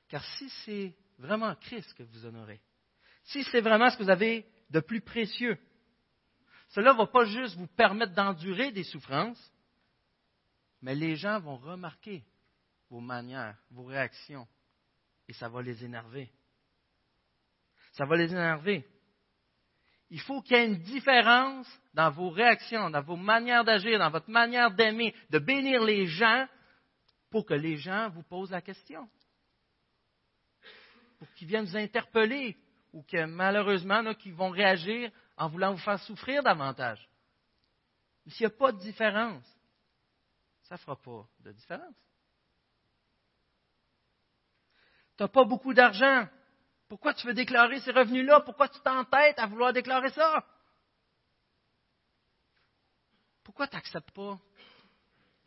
Car 0.07 0.23
si 0.23 0.49
c'est 0.63 0.95
vraiment 1.19 1.53
Christ 1.55 1.93
que 1.93 2.03
vous 2.03 2.25
honorez, 2.25 2.61
si 3.25 3.43
c'est 3.43 3.61
vraiment 3.61 3.89
ce 3.89 3.97
que 3.97 4.03
vous 4.03 4.09
avez 4.09 4.45
de 4.69 4.79
plus 4.79 5.01
précieux, 5.01 5.57
cela 6.69 6.93
ne 6.93 6.97
va 6.97 7.07
pas 7.07 7.25
juste 7.25 7.55
vous 7.57 7.67
permettre 7.67 8.13
d'endurer 8.13 8.71
des 8.71 8.83
souffrances, 8.83 9.51
mais 10.81 10.95
les 10.95 11.15
gens 11.15 11.39
vont 11.39 11.57
remarquer 11.57 12.23
vos 12.95 13.01
manières, 13.01 13.57
vos 13.71 13.83
réactions, 13.83 14.47
et 15.27 15.33
ça 15.33 15.49
va 15.49 15.61
les 15.61 15.83
énerver. 15.83 16.31
Ça 17.91 18.05
va 18.05 18.15
les 18.15 18.31
énerver. 18.31 18.87
Il 20.09 20.21
faut 20.21 20.41
qu'il 20.41 20.55
y 20.55 20.59
ait 20.61 20.67
une 20.67 20.81
différence 20.81 21.67
dans 21.93 22.09
vos 22.09 22.29
réactions, 22.29 22.89
dans 22.89 23.01
vos 23.01 23.17
manières 23.17 23.65
d'agir, 23.65 23.99
dans 23.99 24.09
votre 24.09 24.29
manière 24.29 24.71
d'aimer, 24.71 25.13
de 25.29 25.39
bénir 25.39 25.83
les 25.83 26.05
gens, 26.05 26.47
pour 27.29 27.45
que 27.45 27.53
les 27.53 27.75
gens 27.75 28.09
vous 28.11 28.23
posent 28.23 28.51
la 28.51 28.61
question. 28.61 29.09
Pour 31.19 31.29
qu'ils 31.33 31.49
viennent 31.49 31.65
vous 31.65 31.75
interpeller, 31.75 32.57
ou 32.93 33.03
que 33.03 33.25
malheureusement, 33.25 34.01
là, 34.01 34.15
qu'ils 34.15 34.35
vont 34.35 34.51
réagir 34.51 35.11
en 35.35 35.49
voulant 35.49 35.73
vous 35.73 35.83
faire 35.83 35.99
souffrir 35.99 36.43
davantage. 36.43 37.09
Mais 38.25 38.31
s'il 38.31 38.47
n'y 38.47 38.53
a 38.53 38.57
pas 38.57 38.71
de 38.71 38.79
différence, 38.79 39.45
ça 40.63 40.75
ne 40.75 40.79
fera 40.79 40.95
pas 40.95 41.27
de 41.41 41.51
différence. 41.51 41.95
Tu 45.17 45.23
n'as 45.23 45.29
pas 45.29 45.45
beaucoup 45.45 45.73
d'argent. 45.73 46.27
Pourquoi 46.87 47.13
tu 47.13 47.25
veux 47.25 47.33
déclarer 47.33 47.79
ces 47.79 47.91
revenus-là? 47.91 48.41
Pourquoi 48.41 48.67
tu 48.67 48.79
t'entêtes 48.81 49.39
à 49.39 49.47
vouloir 49.47 49.73
déclarer 49.73 50.09
ça? 50.11 50.45
Pourquoi 53.43 53.67
tu 53.67 53.75
n'acceptes 53.75 54.11
pas 54.11 54.37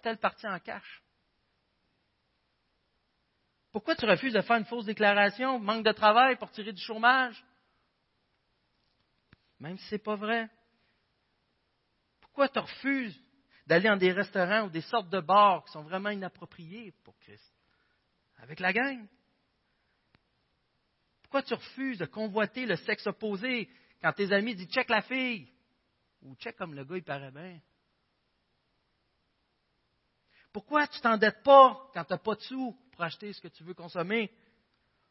telle 0.03 0.19
partie 0.19 0.47
en 0.47 0.59
cash? 0.59 1.03
Pourquoi 3.73 3.95
tu 3.95 4.07
refuses 4.07 4.33
de 4.33 4.41
faire 4.41 4.57
une 4.57 4.65
fausse 4.65 4.87
déclaration, 4.87 5.59
manque 5.59 5.85
de 5.85 5.93
travail 5.93 6.37
pour 6.37 6.51
tirer 6.51 6.73
du 6.73 6.81
chômage? 6.81 7.45
Même 9.61 9.77
si 9.79 9.87
ce 9.89 9.95
n'est 9.95 10.01
pas 10.01 10.17
vrai. 10.17 10.49
Pourquoi 12.21 12.49
tu 12.49 12.59
refuses 12.59 13.21
d'aller 13.67 13.89
dans 13.89 13.97
des 13.97 14.13
restaurants 14.13 14.67
ou 14.67 14.71
des 14.71 14.81
sortes 14.81 15.11
de 15.11 15.21
bars 15.21 15.65
qui 15.65 15.73
sont 15.73 15.83
vraiment 15.83 16.11
inappropriés 16.11 16.93
pour 17.05 17.19
Christ? 17.19 17.53
Avec 18.39 18.61
la 18.61 18.73
gang. 18.73 19.07
Pourquoi 21.29 21.43
tu 21.43 21.53
refuses 21.53 21.99
de 21.99 22.07
convoiter 22.07 22.65
le 22.65 22.77
sexe 22.77 23.07
opposé 23.07 23.69
quand 24.01 24.15
tes 24.15 24.33
amis 24.33 24.55
disent 24.55 24.71
check 24.71 24.89
la 24.89 25.03
fille? 25.03 25.53
Ou 26.23 26.35
check 26.37 26.57
comme 26.57 26.73
le 26.73 26.87
gars 26.87 26.97
il 26.97 27.05
paraît 27.05 27.31
bien? 27.31 27.61
Pourquoi 30.55 30.87
tu 30.87 30.99
t'endettes 31.03 31.43
pas 31.43 31.91
quand 31.93 32.05
tu 32.05 32.13
n'as 32.15 32.19
pas 32.19 32.35
de 32.35 32.41
sous 32.41 32.75
pour 32.93 33.03
acheter 33.03 33.35
ce 33.35 33.43
que 33.43 33.49
tu 33.49 33.63
veux 33.63 33.75
consommer? 33.75 34.33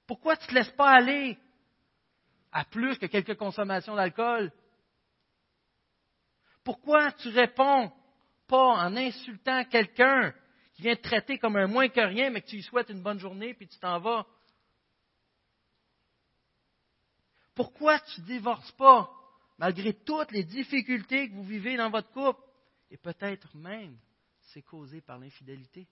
Pourquoi 0.08 0.36
tu 0.38 0.46
ne 0.46 0.48
te 0.48 0.54
laisses 0.56 0.72
pas 0.72 0.90
aller 0.90 1.38
à 2.52 2.66
plus 2.66 2.98
que 2.98 3.06
quelques 3.06 3.38
consommations 3.38 3.96
d'alcool? 3.96 4.52
Pourquoi 6.64 7.12
tu 7.12 7.30
réponds 7.30 7.94
pas 8.48 8.88
en 8.88 8.98
insultant 8.98 9.64
quelqu'un 9.66 10.34
qui 10.74 10.82
vient 10.82 10.96
te 10.96 11.04
traiter 11.04 11.38
comme 11.38 11.58
un 11.58 11.68
moins 11.68 11.90
que 11.90 12.02
rien, 12.02 12.32
mais 12.32 12.42
que 12.42 12.48
tu 12.48 12.56
lui 12.56 12.64
souhaites 12.64 12.90
une 12.90 13.04
bonne 13.04 13.20
journée, 13.20 13.54
puis 13.54 13.68
tu 13.68 13.78
t'en 13.78 14.00
vas? 14.00 14.26
Pourquoi 17.58 18.00
tu 18.00 18.22
ne 18.22 18.26
divorces 18.28 18.72
pas, 18.74 19.12
malgré 19.58 19.92
toutes 19.92 20.32
les 20.32 20.44
difficultés 20.44 21.28
que 21.28 21.34
vous 21.34 21.44
vivez 21.44 21.76
dans 21.76 21.90
votre 21.90 22.12
couple? 22.12 22.40
Et 22.92 22.98
peut-être 22.98 23.58
même, 23.58 23.98
c'est 24.42 24.62
causé 24.62 25.02
par 25.02 25.18
l'infidélité. 25.18 25.88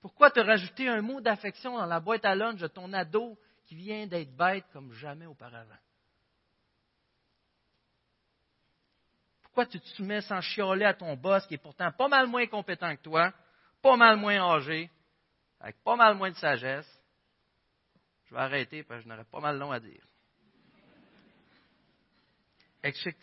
Pourquoi 0.00 0.30
te 0.30 0.40
rajouter 0.40 0.88
un 0.88 1.02
mot 1.02 1.20
d'affection 1.20 1.76
dans 1.76 1.84
la 1.84 2.00
boîte 2.00 2.24
à 2.24 2.34
lunch 2.34 2.58
de 2.58 2.68
ton 2.68 2.94
ado 2.94 3.38
qui 3.66 3.74
vient 3.74 4.06
d'être 4.06 4.34
bête 4.34 4.64
comme 4.72 4.92
jamais 4.94 5.26
auparavant? 5.26 5.76
Pourquoi 9.42 9.66
tu 9.66 9.78
te 9.78 9.88
soumets 9.88 10.22
sans 10.22 10.40
chioler 10.40 10.86
à 10.86 10.94
ton 10.94 11.14
boss 11.16 11.46
qui 11.46 11.54
est 11.54 11.58
pourtant 11.58 11.92
pas 11.92 12.08
mal 12.08 12.26
moins 12.28 12.46
compétent 12.46 12.96
que 12.96 13.02
toi, 13.02 13.34
pas 13.82 13.96
mal 13.96 14.16
moins 14.16 14.40
âgé, 14.54 14.90
avec 15.60 15.76
pas 15.84 15.96
mal 15.96 16.16
moins 16.16 16.30
de 16.30 16.36
sagesse, 16.36 16.88
je 18.32 18.36
vais 18.36 18.42
arrêter 18.42 18.82
parce 18.82 19.00
que 19.00 19.04
je 19.04 19.08
n'aurai 19.10 19.24
pas 19.24 19.40
mal 19.40 19.58
long 19.58 19.70
à 19.70 19.78
dire. 19.78 20.02
Etc., 22.82 23.14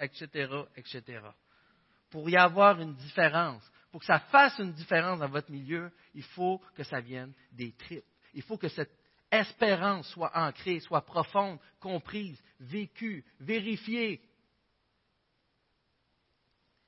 etc., 0.00 0.52
etc. 0.76 1.20
Pour 2.10 2.28
y 2.28 2.36
avoir 2.36 2.80
une 2.80 2.94
différence, 2.94 3.62
pour 3.92 4.00
que 4.00 4.06
ça 4.06 4.18
fasse 4.18 4.58
une 4.58 4.72
différence 4.72 5.20
dans 5.20 5.28
votre 5.28 5.52
milieu, 5.52 5.92
il 6.14 6.24
faut 6.24 6.60
que 6.74 6.82
ça 6.82 7.00
vienne 7.00 7.32
des 7.52 7.72
tripes. 7.72 8.04
Il 8.34 8.42
faut 8.42 8.58
que 8.58 8.68
cette 8.68 8.92
espérance 9.30 10.08
soit 10.08 10.36
ancrée, 10.36 10.80
soit 10.80 11.02
profonde, 11.02 11.60
comprise, 11.78 12.42
vécue, 12.58 13.24
vérifiée. 13.38 14.20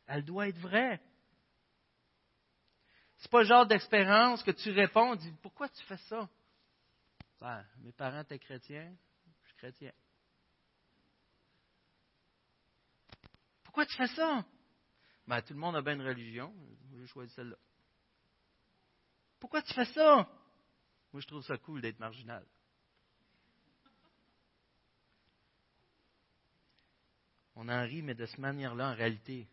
Elle 0.09 0.25
doit 0.25 0.49
être 0.49 0.59
vraie. 0.59 1.01
Ce 3.19 3.25
n'est 3.25 3.31
pas 3.31 3.41
le 3.43 3.47
genre 3.47 3.67
d'expérience 3.67 4.43
que 4.43 4.51
tu 4.51 4.71
réponds, 4.73 5.15
dis 5.15 5.33
pourquoi 5.43 5.69
tu 5.69 5.83
fais 5.85 5.97
ça? 6.09 6.29
Mes 7.41 7.93
parents 7.93 8.23
étaient 8.23 8.39
chrétiens, 8.39 8.95
je 9.43 9.49
suis 9.49 9.57
chrétien. 9.57 9.93
Pourquoi 13.63 13.87
tu 13.87 13.97
fais 13.97 14.09
ça? 14.09 14.45
Ben, 15.27 15.41
tout 15.43 15.55
le 15.55 15.61
monde 15.61 15.77
a 15.77 15.83
bien 15.83 15.95
une 15.95 16.07
religion, 16.07 16.55
j'ai 16.93 17.07
choisi 17.07 17.33
celle-là. 17.35 17.57
Pourquoi 19.39 19.63
tu 19.63 19.73
fais 19.73 19.85
ça? 19.85 20.29
Moi, 21.13 21.21
je 21.21 21.27
trouve 21.27 21.45
ça 21.45 21.57
cool 21.59 21.81
d'être 21.81 22.01
marginal. 22.01 22.45
On 27.55 27.69
en 27.69 27.83
rit, 27.83 28.03
mais 28.03 28.15
de 28.15 28.27
cette 28.27 28.39
manière-là, 28.39 28.91
en 28.93 28.95
réalité, 28.95 29.49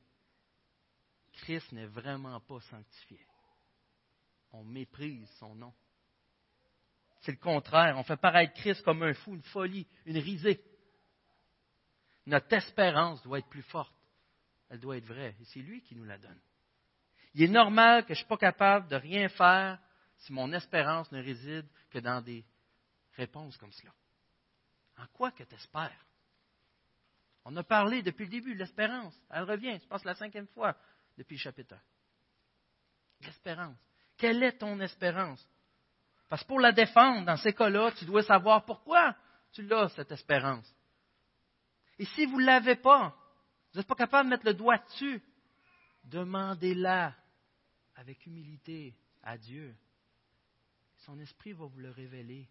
Christ 1.34 1.71
n'est 1.71 1.88
vraiment 1.88 2.39
pas 2.39 2.62
sanctifié. 2.62 3.19
On 4.52 4.63
méprise 4.63 5.30
son 5.39 5.56
nom. 5.56 5.74
C'est 7.26 7.32
le 7.32 7.38
contraire. 7.40 7.98
On 7.98 8.04
fait 8.04 8.18
paraître 8.18 8.54
Christ 8.54 8.84
comme 8.84 9.02
un 9.02 9.16
fou, 9.16 9.34
une 9.34 9.42
folie, 9.42 9.88
une 10.06 10.20
risée. 10.20 10.64
Notre 12.28 12.54
espérance 12.54 13.24
doit 13.24 13.40
être 13.40 13.50
plus 13.50 13.64
forte. 13.64 13.96
Elle 14.70 14.80
doit 14.80 14.98
être 14.98 15.08
vraie. 15.08 15.36
Et 15.42 15.46
c'est 15.46 15.62
lui 15.62 15.82
qui 15.82 15.96
nous 15.96 16.06
la 16.06 16.20
donne. 16.20 16.40
Il 17.34 17.42
est 17.42 17.52
normal 17.52 18.04
que 18.04 18.10
je 18.10 18.14
ne 18.14 18.18
suis 18.18 18.28
pas 18.28 18.38
capable 18.38 18.88
de 18.90 18.96
rien 18.96 19.28
faire 19.30 19.80
si 20.18 20.34
mon 20.34 20.54
espérance 20.54 21.12
ne 21.12 21.22
réside 21.22 21.68
que 21.90 21.98
dans 21.98 22.22
des 22.22 22.46
réponses 23.16 23.58
comme 23.58 23.72
cela. 23.72 23.92
En 24.98 25.08
quoi 25.08 25.32
que 25.32 25.44
tu 25.44 25.56
espères? 25.56 26.06
On 27.44 27.56
a 27.58 27.64
parlé 27.64 28.04
depuis 28.04 28.26
le 28.26 28.32
début 28.32 28.54
de 28.54 28.60
l'espérance. 28.60 29.20
Elle 29.32 29.44
revient, 29.44 29.80
je 29.82 29.88
pense 29.88 30.06
la 30.06 30.14
cinquième 30.14 30.48
fois 30.48 30.78
depuis 31.18 31.38
le 31.38 31.42
chapitre 31.42 31.74
1. 31.74 31.80
L'espérance. 33.26 33.78
Quelle 34.16 34.44
est 34.44 34.60
ton 34.60 34.80
espérance? 34.80 35.44
Parce 36.30 36.44
que 36.44 36.48
pour 36.48 36.60
la 36.60 36.72
défendre, 36.72 37.26
dans 37.26 37.38
ces 37.38 37.54
cas-là, 37.54 37.92
tu 37.98 38.06
dois 38.06 38.24
savoir 38.24 38.66
pourquoi 38.66 39.16
tu 39.52 39.62
l'as, 39.64 39.90
cette 39.90 40.12
espérance. 40.12 40.70
Et 41.98 42.06
si 42.06 42.26
vous 42.26 42.42
ne 42.42 42.46
l'avez 42.46 42.76
pas, 42.76 43.16
vous 43.72 43.80
n'êtes 43.80 43.88
pas 43.88 43.96
capable 43.96 44.30
de 44.30 44.36
mettre 44.36 44.46
le 44.46 44.54
doigt 44.54 44.78
dessus, 44.78 45.22
demandez-la 46.04 47.16
avec 47.96 48.26
humilité 48.26 48.96
à 49.24 49.38
Dieu. 49.38 49.76
Son 51.06 51.20
esprit 51.20 51.54
va 51.54 51.66
vous 51.66 51.80
le 51.80 51.92
révéler. 51.92 52.50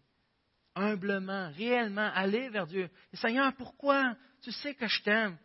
humblement, 0.77 1.51
réellement, 1.51 2.11
aller 2.13 2.49
vers 2.49 2.67
Dieu. 2.67 2.89
Et 3.13 3.17
Seigneur, 3.17 3.53
pourquoi? 3.55 4.15
Tu 4.41 4.51
sais 4.51 4.75
que 4.75 4.87
je 4.87 5.03
t'aime? 5.03 5.37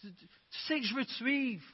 Tu, 0.00 0.08
sais 0.66 0.80
que 0.80 0.86
je 0.86 0.94
veux 0.94 1.04
te 1.04 1.12
suivre. 1.12 1.64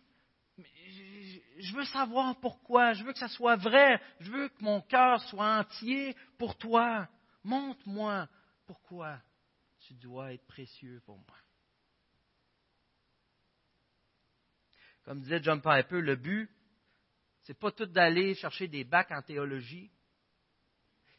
Je 0.59 1.75
veux 1.75 1.85
savoir 1.87 2.39
pourquoi. 2.41 2.93
Je 2.93 3.05
veux 3.05 3.13
que 3.13 3.19
ça 3.19 3.29
soit 3.29 3.57
vrai. 3.57 4.01
Je 4.21 4.31
veux 4.31 4.49
que 4.49 4.63
mon 4.63 4.81
cœur 4.83 5.21
soit 5.29 5.59
entier 5.59 6.17
pour 6.39 6.57
toi. 6.57 7.09
Montre-moi 7.45 8.29
pourquoi 8.67 9.19
tu 9.81 9.95
dois 9.95 10.33
être 10.33 10.47
précieux 10.47 11.01
pour 11.05 11.17
moi. 11.17 11.37
Comme 15.05 15.21
disait 15.21 15.43
John 15.43 15.61
Piper, 15.61 16.01
le 16.01 16.17
but, 16.17 16.49
c'est 17.43 17.59
pas 17.59 17.73
tout 17.73 17.87
d'aller 17.87 18.35
chercher 18.35 18.69
des 18.69 18.85
bacs 18.85 19.11
en 19.11 19.23
théologie. 19.23 19.91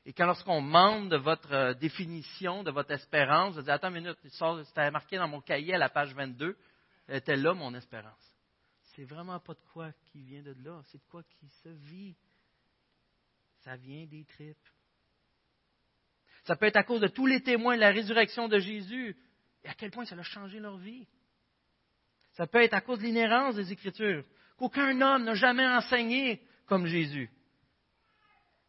Et 0.05 0.13
quand 0.13 0.25
lorsqu'on 0.25 0.61
demande 0.61 1.09
de 1.09 1.17
votre 1.17 1.53
euh, 1.53 1.73
définition, 1.73 2.63
de 2.63 2.71
votre 2.71 2.91
espérance, 2.91 3.55
vous 3.55 3.61
dites, 3.61 3.69
attends 3.69 3.89
une 3.89 4.03
minute, 4.03 4.17
c'était 4.65 4.91
marqué 4.91 5.17
dans 5.17 5.27
mon 5.27 5.41
cahier 5.41 5.75
à 5.75 5.77
la 5.77 5.89
page 5.89 6.13
22, 6.13 6.57
était 7.09 7.35
là 7.35 7.53
mon 7.53 7.73
espérance. 7.73 8.32
C'est 8.95 9.05
vraiment 9.05 9.39
pas 9.39 9.53
de 9.53 9.63
quoi 9.73 9.91
qui 10.11 10.21
vient 10.21 10.43
de 10.43 10.55
là, 10.63 10.81
c'est 10.85 10.99
de 10.99 11.09
quoi 11.09 11.23
qui 11.23 11.49
se 11.63 11.69
vit. 11.69 12.15
Ça 13.63 13.75
vient 13.75 14.05
des 14.05 14.25
tripes. 14.25 14.57
Ça 16.43 16.55
peut 16.55 16.65
être 16.65 16.77
à 16.77 16.83
cause 16.83 17.01
de 17.01 17.07
tous 17.07 17.25
les 17.25 17.41
témoins 17.41 17.75
de 17.75 17.81
la 17.81 17.91
résurrection 17.91 18.47
de 18.47 18.59
Jésus 18.59 19.15
et 19.63 19.69
à 19.69 19.73
quel 19.73 19.91
point 19.91 20.05
ça 20.05 20.15
a 20.15 20.23
changé 20.23 20.59
leur 20.59 20.77
vie. 20.77 21.07
Ça 22.33 22.47
peut 22.47 22.61
être 22.61 22.73
à 22.73 22.81
cause 22.81 22.99
de 22.99 23.05
l'inhérence 23.05 23.55
des 23.55 23.71
Écritures, 23.71 24.25
qu'aucun 24.57 24.99
homme 25.01 25.23
n'a 25.23 25.35
jamais 25.35 25.67
enseigné 25.67 26.41
comme 26.65 26.85
Jésus. 26.85 27.29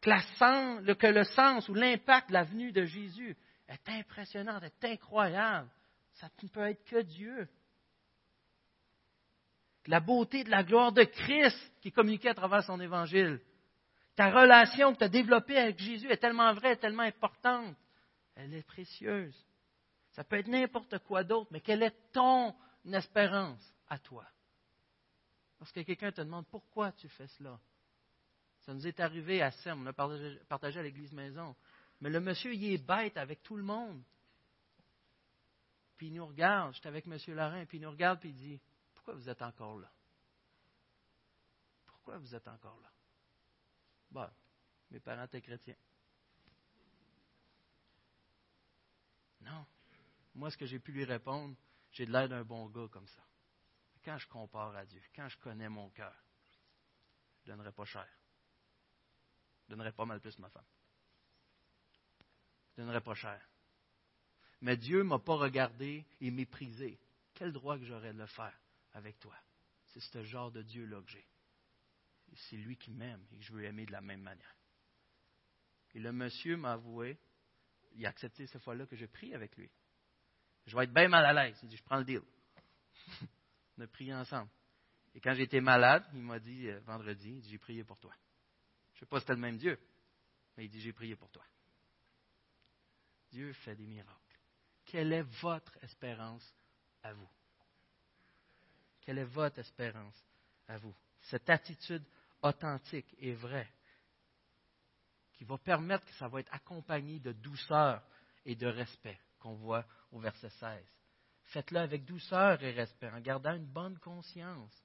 Que, 0.00 1.06
le 1.06 1.24
sens 1.24 1.68
ou 1.68 1.74
l'impact 1.74 2.28
de 2.28 2.34
la 2.34 2.44
venue 2.44 2.72
de 2.72 2.84
Jésus 2.84 3.36
est 3.68 3.88
impressionnant, 3.88 4.60
est 4.60 4.84
incroyable. 4.84 5.68
Ça 6.12 6.28
ne 6.42 6.48
peut 6.48 6.68
être 6.68 6.84
que 6.84 7.00
Dieu. 7.02 7.48
La 9.86 10.00
beauté 10.00 10.44
de 10.44 10.50
la 10.50 10.64
gloire 10.64 10.92
de 10.92 11.04
Christ 11.04 11.72
qui 11.80 11.88
est 11.88 12.26
à 12.26 12.34
travers 12.34 12.64
son 12.64 12.80
évangile. 12.80 13.40
Ta 14.16 14.30
relation 14.30 14.92
que 14.92 14.98
tu 14.98 15.04
as 15.04 15.08
développée 15.08 15.58
avec 15.58 15.78
Jésus 15.78 16.10
est 16.10 16.16
tellement 16.16 16.52
vraie, 16.54 16.76
tellement 16.76 17.02
importante. 17.02 17.76
Elle 18.36 18.54
est 18.54 18.62
précieuse. 18.62 19.36
Ça 20.12 20.24
peut 20.24 20.36
être 20.36 20.48
n'importe 20.48 20.98
quoi 21.00 21.24
d'autre, 21.24 21.50
mais 21.50 21.60
quelle 21.60 21.82
est 21.82 22.12
ton 22.12 22.54
espérance 22.92 23.60
à 23.88 23.98
toi? 23.98 24.24
Lorsque 25.58 25.84
quelqu'un 25.84 26.12
te 26.12 26.20
demande 26.20 26.46
pourquoi 26.46 26.92
tu 26.92 27.08
fais 27.08 27.26
cela, 27.26 27.58
ça 28.60 28.72
nous 28.72 28.86
est 28.86 29.00
arrivé 29.00 29.42
à 29.42 29.50
Sem, 29.50 29.82
on 29.82 29.86
a 29.86 29.92
partagé, 29.92 30.78
à 30.78 30.82
l'église 30.82 31.12
maison. 31.12 31.54
Mais 32.00 32.10
le 32.10 32.20
monsieur, 32.20 32.54
il 32.54 32.72
est 32.72 32.78
bête 32.78 33.16
avec 33.16 33.42
tout 33.42 33.56
le 33.56 33.62
monde. 33.62 34.02
Puis 35.96 36.08
il 36.08 36.14
nous 36.14 36.26
regarde, 36.26 36.74
j'étais 36.74 36.88
avec 36.88 37.06
M. 37.06 37.18
Laurent, 37.28 37.64
puis 37.66 37.78
il 37.78 37.82
nous 37.82 37.90
regarde, 37.90 38.20
puis 38.20 38.30
il 38.30 38.34
dit 38.34 38.60
Pourquoi 39.04 39.20
vous 39.20 39.28
êtes 39.28 39.42
encore 39.42 39.78
là? 39.78 39.92
Pourquoi 41.84 42.16
vous 42.16 42.34
êtes 42.34 42.48
encore 42.48 42.80
là? 42.80 42.90
Bon, 44.10 44.30
mes 44.90 44.98
parents 44.98 45.24
étaient 45.24 45.42
chrétiens. 45.42 45.76
Non. 49.42 49.66
Moi, 50.34 50.50
ce 50.50 50.56
que 50.56 50.64
j'ai 50.64 50.78
pu 50.78 50.92
lui 50.92 51.04
répondre, 51.04 51.54
j'ai 51.92 52.06
de 52.06 52.12
l'air 52.12 52.30
d'un 52.30 52.44
bon 52.44 52.66
gars 52.70 52.88
comme 52.90 53.06
ça. 53.08 53.22
Quand 54.02 54.16
je 54.16 54.26
compare 54.26 54.74
à 54.74 54.86
Dieu, 54.86 55.02
quand 55.14 55.28
je 55.28 55.36
connais 55.36 55.68
mon 55.68 55.90
cœur, 55.90 56.16
je 57.44 57.50
ne 57.50 57.56
donnerai 57.56 57.72
pas 57.72 57.84
cher. 57.84 58.08
Je 59.64 59.74
donnerais 59.74 59.92
pas 59.92 60.06
mal 60.06 60.18
plus 60.18 60.38
ma 60.38 60.48
femme. 60.48 60.64
Je 62.70 62.80
donnerais 62.80 63.02
pas 63.02 63.14
cher. 63.14 63.46
Mais 64.62 64.78
Dieu 64.78 65.00
ne 65.00 65.08
m'a 65.08 65.18
pas 65.18 65.36
regardé 65.36 66.06
et 66.22 66.30
méprisé. 66.30 66.98
Quel 67.34 67.52
droit 67.52 67.76
que 67.76 67.84
j'aurais 67.84 68.14
de 68.14 68.18
le 68.18 68.26
faire? 68.26 68.58
Avec 68.94 69.18
toi? 69.20 69.36
C'est 69.86 70.00
ce 70.00 70.22
genre 70.24 70.50
de 70.50 70.62
Dieu-là 70.62 71.00
que 71.02 71.10
j'ai. 71.10 71.26
C'est 72.48 72.56
lui 72.56 72.76
qui 72.76 72.90
m'aime 72.90 73.24
et 73.30 73.36
que 73.38 73.44
je 73.44 73.52
veux 73.52 73.64
aimer 73.64 73.86
de 73.86 73.92
la 73.92 74.00
même 74.00 74.22
manière. 74.22 74.56
Et 75.94 76.00
le 76.00 76.10
monsieur 76.10 76.56
m'a 76.56 76.72
avoué, 76.72 77.18
il 77.92 78.04
a 78.06 78.08
accepté 78.08 78.46
cette 78.46 78.62
fois-là 78.62 78.86
que 78.86 78.96
je 78.96 79.06
prie 79.06 79.34
avec 79.34 79.56
lui. 79.56 79.70
Je 80.66 80.76
vais 80.76 80.84
être 80.84 80.94
bien 80.94 81.08
mal 81.08 81.24
à 81.24 81.32
l'aise. 81.32 81.58
Il 81.62 81.68
dit, 81.68 81.76
je 81.76 81.84
prends 81.84 81.98
le 81.98 82.04
deal. 82.04 82.22
On 83.78 83.82
a 83.82 83.86
prié 83.86 84.12
ensemble. 84.14 84.50
Et 85.14 85.20
quand 85.20 85.34
j'étais 85.34 85.60
malade, 85.60 86.04
il 86.12 86.22
m'a 86.22 86.40
dit 86.40 86.68
euh, 86.68 86.80
vendredi, 86.80 87.42
j'ai 87.48 87.58
prié 87.58 87.84
pour 87.84 87.98
toi. 87.98 88.12
Je 88.94 88.96
ne 88.96 89.00
sais 89.00 89.06
pas 89.06 89.18
si 89.18 89.22
c'était 89.22 89.34
le 89.34 89.40
même 89.40 89.58
Dieu, 89.58 89.78
mais 90.56 90.64
il 90.64 90.70
dit, 90.70 90.80
j'ai 90.80 90.92
prié 90.92 91.14
pour 91.14 91.30
toi. 91.30 91.44
Dieu 93.30 93.52
fait 93.52 93.76
des 93.76 93.86
miracles. 93.86 94.38
Quelle 94.84 95.12
est 95.12 95.22
votre 95.40 95.76
espérance 95.82 96.54
à 97.02 97.12
vous? 97.12 97.28
Quelle 99.04 99.18
est 99.18 99.24
votre 99.24 99.58
espérance 99.58 100.24
à 100.68 100.78
vous? 100.78 100.94
Cette 101.22 101.48
attitude 101.48 102.04
authentique 102.42 103.14
et 103.18 103.32
vraie 103.34 103.70
qui 105.32 105.44
va 105.44 105.58
permettre 105.58 106.04
que 106.04 106.14
ça 106.14 106.28
va 106.28 106.40
être 106.40 106.52
accompagné 106.54 107.18
de 107.18 107.32
douceur 107.32 108.02
et 108.44 108.54
de 108.54 108.66
respect 108.66 109.18
qu'on 109.38 109.54
voit 109.54 109.84
au 110.12 110.20
verset 110.20 110.50
16. 110.50 110.84
Faites-le 111.46 111.80
avec 111.80 112.04
douceur 112.04 112.62
et 112.62 112.70
respect, 112.72 113.10
en 113.10 113.20
gardant 113.20 113.54
une 113.54 113.66
bonne 113.66 113.98
conscience. 113.98 114.84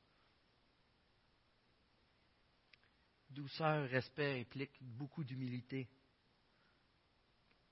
douceur, 3.29 3.88
respect 3.89 4.41
implique 4.41 4.77
beaucoup 4.82 5.23
d'humilité. 5.23 5.88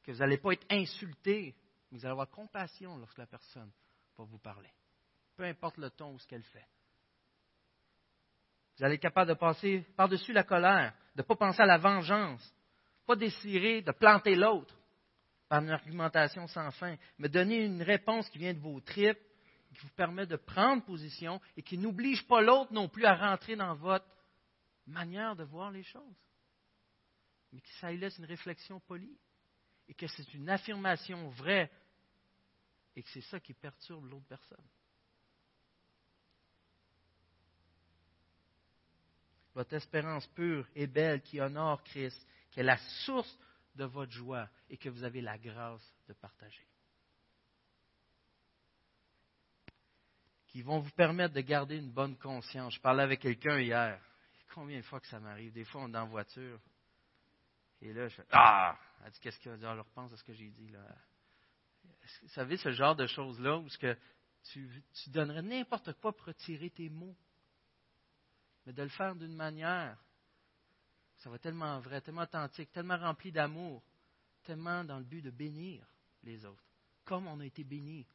Que 0.03 0.11
vous 0.11 0.19
n'allez 0.19 0.37
pas 0.37 0.53
être 0.53 0.65
insulté, 0.69 1.55
mais 1.91 1.97
vous 1.97 2.05
allez 2.05 2.11
avoir 2.11 2.29
compassion 2.29 2.97
lorsque 2.97 3.17
la 3.17 3.25
personne 3.25 3.71
va 4.17 4.23
vous 4.23 4.37
parler. 4.37 4.69
Peu 5.37 5.43
importe 5.43 5.77
le 5.77 5.91
ton 5.91 6.13
ou 6.13 6.19
ce 6.19 6.27
qu'elle 6.27 6.43
fait. 6.43 6.65
Vous 8.77 8.83
allez 8.83 8.95
être 8.95 9.01
capable 9.01 9.29
de 9.29 9.35
passer 9.35 9.85
par-dessus 9.95 10.33
la 10.33 10.43
colère, 10.43 10.93
de 11.15 11.21
ne 11.21 11.27
pas 11.27 11.35
penser 11.35 11.61
à 11.61 11.65
la 11.65 11.77
vengeance, 11.77 12.53
pas 13.05 13.15
désirer 13.15 13.81
de 13.81 13.91
planter 13.91 14.35
l'autre 14.35 14.75
par 15.47 15.61
une 15.61 15.69
argumentation 15.69 16.47
sans 16.47 16.71
fin, 16.71 16.95
mais 17.17 17.29
donner 17.29 17.63
une 17.63 17.81
réponse 17.81 18.29
qui 18.29 18.39
vient 18.39 18.53
de 18.53 18.59
vos 18.59 18.79
tripes, 18.81 19.19
qui 19.69 19.79
vous 19.79 19.93
permet 19.95 20.25
de 20.25 20.35
prendre 20.35 20.83
position 20.83 21.39
et 21.55 21.61
qui 21.61 21.77
n'oblige 21.77 22.27
pas 22.27 22.41
l'autre 22.41 22.73
non 22.73 22.89
plus 22.89 23.05
à 23.05 23.15
rentrer 23.15 23.55
dans 23.55 23.75
votre 23.75 24.07
manière 24.87 25.35
de 25.35 25.43
voir 25.43 25.71
les 25.71 25.83
choses, 25.83 26.17
mais 27.51 27.61
que 27.61 27.69
ça 27.79 27.91
laisse 27.91 28.17
une 28.17 28.25
réflexion 28.25 28.79
polie 28.79 29.17
et 29.87 29.93
que 29.93 30.07
c'est 30.07 30.33
une 30.33 30.49
affirmation 30.49 31.29
vraie 31.29 31.71
et 32.95 33.03
que 33.03 33.09
c'est 33.09 33.21
ça 33.21 33.39
qui 33.39 33.53
perturbe 33.53 34.05
l'autre 34.05 34.25
personne. 34.27 34.65
Votre 39.57 39.73
espérance 39.73 40.27
pure 40.27 40.67
et 40.75 40.85
belle 40.85 41.19
qui 41.23 41.41
honore 41.41 41.83
Christ, 41.83 42.27
qui 42.51 42.59
est 42.59 42.63
la 42.63 42.77
source 43.05 43.39
de 43.73 43.85
votre 43.85 44.11
joie 44.11 44.47
et 44.69 44.77
que 44.77 44.87
vous 44.87 45.03
avez 45.03 45.19
la 45.19 45.35
grâce 45.39 45.81
de 46.07 46.13
partager. 46.13 46.67
Qui 50.45 50.61
vont 50.61 50.77
vous 50.77 50.91
permettre 50.91 51.33
de 51.33 51.41
garder 51.41 51.77
une 51.77 51.91
bonne 51.91 52.15
conscience. 52.17 52.75
Je 52.75 52.79
parlais 52.79 53.01
avec 53.01 53.19
quelqu'un 53.19 53.59
hier 53.59 53.99
combien 54.53 54.77
de 54.77 54.85
fois 54.85 54.99
que 54.99 55.07
ça 55.07 55.19
m'arrive? 55.19 55.51
Des 55.53 55.65
fois, 55.65 55.81
on 55.81 55.89
est 55.89 55.93
la 55.93 56.03
voiture. 56.03 56.59
Et 57.81 57.91
là, 57.93 58.07
je 58.09 58.15
fais 58.15 58.25
Ah! 58.29 58.77
Elle 59.03 59.11
dit 59.11 59.19
Qu'est-ce 59.21 59.39
dire? 59.39 59.69
Alors, 59.71 59.85
repense 59.85 60.13
à 60.13 60.17
ce 60.17 60.23
que 60.23 60.33
j'ai 60.33 60.51
dit. 60.51 60.69
là. 60.69 60.79
Vous 62.21 62.29
savez, 62.29 62.57
ce 62.57 62.71
genre 62.73 62.95
de 62.95 63.07
choses-là 63.07 63.57
où 63.57 63.67
que 63.79 63.97
tu, 64.51 64.83
tu 64.93 65.09
donnerais 65.09 65.41
n'importe 65.41 65.93
quoi 65.93 66.15
pour 66.15 66.27
retirer 66.27 66.69
tes 66.69 66.89
mots? 66.89 67.15
Mais 68.67 68.73
de 68.73 68.83
le 68.83 68.89
faire 68.89 69.15
d'une 69.15 69.33
manière, 69.33 69.97
ça 71.19 71.29
va 71.29 71.39
tellement 71.39 71.79
vrai, 71.79 72.01
tellement 72.01 72.23
authentique, 72.23 72.69
tellement 72.73 72.97
rempli 72.97 73.31
d'amour, 73.31 73.81
tellement 74.43 74.83
dans 74.83 74.97
le 74.97 75.05
but 75.05 75.21
de 75.21 75.31
bénir 75.31 75.87
les 76.23 76.43
autres, 76.43 76.65
comme 77.05 77.27
on 77.27 77.39
a 77.39 77.45
été 77.45 77.63
bénis. 77.63 78.05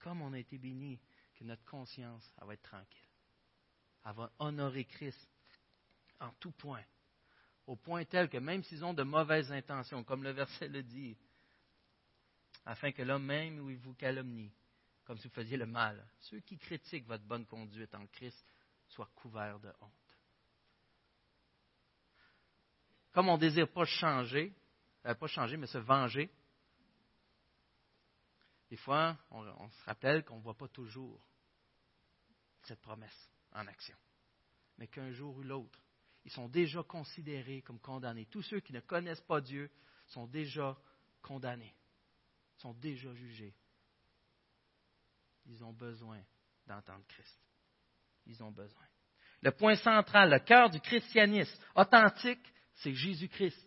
Comme 0.00 0.22
on 0.22 0.32
a 0.32 0.40
été 0.40 0.58
bénis, 0.58 0.98
que 1.36 1.44
notre 1.44 1.64
conscience 1.66 2.28
va 2.40 2.54
être 2.54 2.62
tranquille. 2.62 3.08
Va 4.02 4.32
honorer 4.40 4.84
Christ 4.84 5.28
en 6.18 6.32
tout 6.40 6.50
point, 6.50 6.84
au 7.68 7.76
point 7.76 8.04
tel 8.04 8.28
que 8.28 8.38
même 8.38 8.64
s'ils 8.64 8.84
ont 8.84 8.94
de 8.94 9.04
mauvaises 9.04 9.52
intentions, 9.52 10.02
comme 10.02 10.24
le 10.24 10.32
verset 10.32 10.66
le 10.66 10.82
dit, 10.82 11.16
afin 12.64 12.90
que 12.90 13.02
l'homme 13.02 13.26
même 13.26 13.60
où 13.60 13.70
il 13.70 13.78
vous 13.78 13.94
calomnie, 13.94 14.52
comme 15.08 15.16
si 15.16 15.26
vous 15.26 15.34
faisiez 15.34 15.56
le 15.56 15.64
mal, 15.64 16.06
ceux 16.20 16.40
qui 16.40 16.58
critiquent 16.58 17.06
votre 17.06 17.24
bonne 17.24 17.46
conduite 17.46 17.94
en 17.94 18.06
Christ 18.08 18.44
soient 18.88 19.08
couverts 19.14 19.58
de 19.58 19.72
honte. 19.80 20.18
Comme 23.12 23.30
on 23.30 23.36
ne 23.36 23.40
désire 23.40 23.72
pas 23.72 23.86
changer, 23.86 24.54
euh, 25.06 25.14
pas 25.14 25.26
changer, 25.26 25.56
mais 25.56 25.66
se 25.66 25.78
venger, 25.78 26.30
des 28.68 28.76
fois, 28.76 29.16
on 29.30 29.70
se 29.70 29.84
rappelle 29.84 30.26
qu'on 30.26 30.36
ne 30.36 30.42
voit 30.42 30.58
pas 30.58 30.68
toujours 30.68 31.26
cette 32.64 32.82
promesse 32.82 33.30
en 33.52 33.66
action. 33.66 33.96
Mais 34.76 34.88
qu'un 34.88 35.10
jour 35.12 35.38
ou 35.38 35.42
l'autre, 35.42 35.80
ils 36.26 36.32
sont 36.32 36.50
déjà 36.50 36.82
considérés 36.82 37.62
comme 37.62 37.80
condamnés. 37.80 38.26
Tous 38.26 38.42
ceux 38.42 38.60
qui 38.60 38.74
ne 38.74 38.80
connaissent 38.80 39.22
pas 39.22 39.40
Dieu 39.40 39.70
sont 40.08 40.26
déjà 40.26 40.78
condamnés, 41.22 41.74
sont 42.58 42.74
déjà 42.74 43.14
jugés. 43.14 43.54
Ils 45.48 45.64
ont 45.64 45.72
besoin 45.72 46.20
d'entendre 46.66 47.04
Christ. 47.08 47.40
Ils 48.26 48.42
ont 48.42 48.52
besoin. 48.52 48.84
Le 49.40 49.50
point 49.50 49.76
central, 49.76 50.30
le 50.30 50.40
cœur 50.40 50.68
du 50.68 50.80
christianisme 50.80 51.58
authentique, 51.74 52.52
c'est 52.74 52.94
Jésus-Christ. 52.94 53.66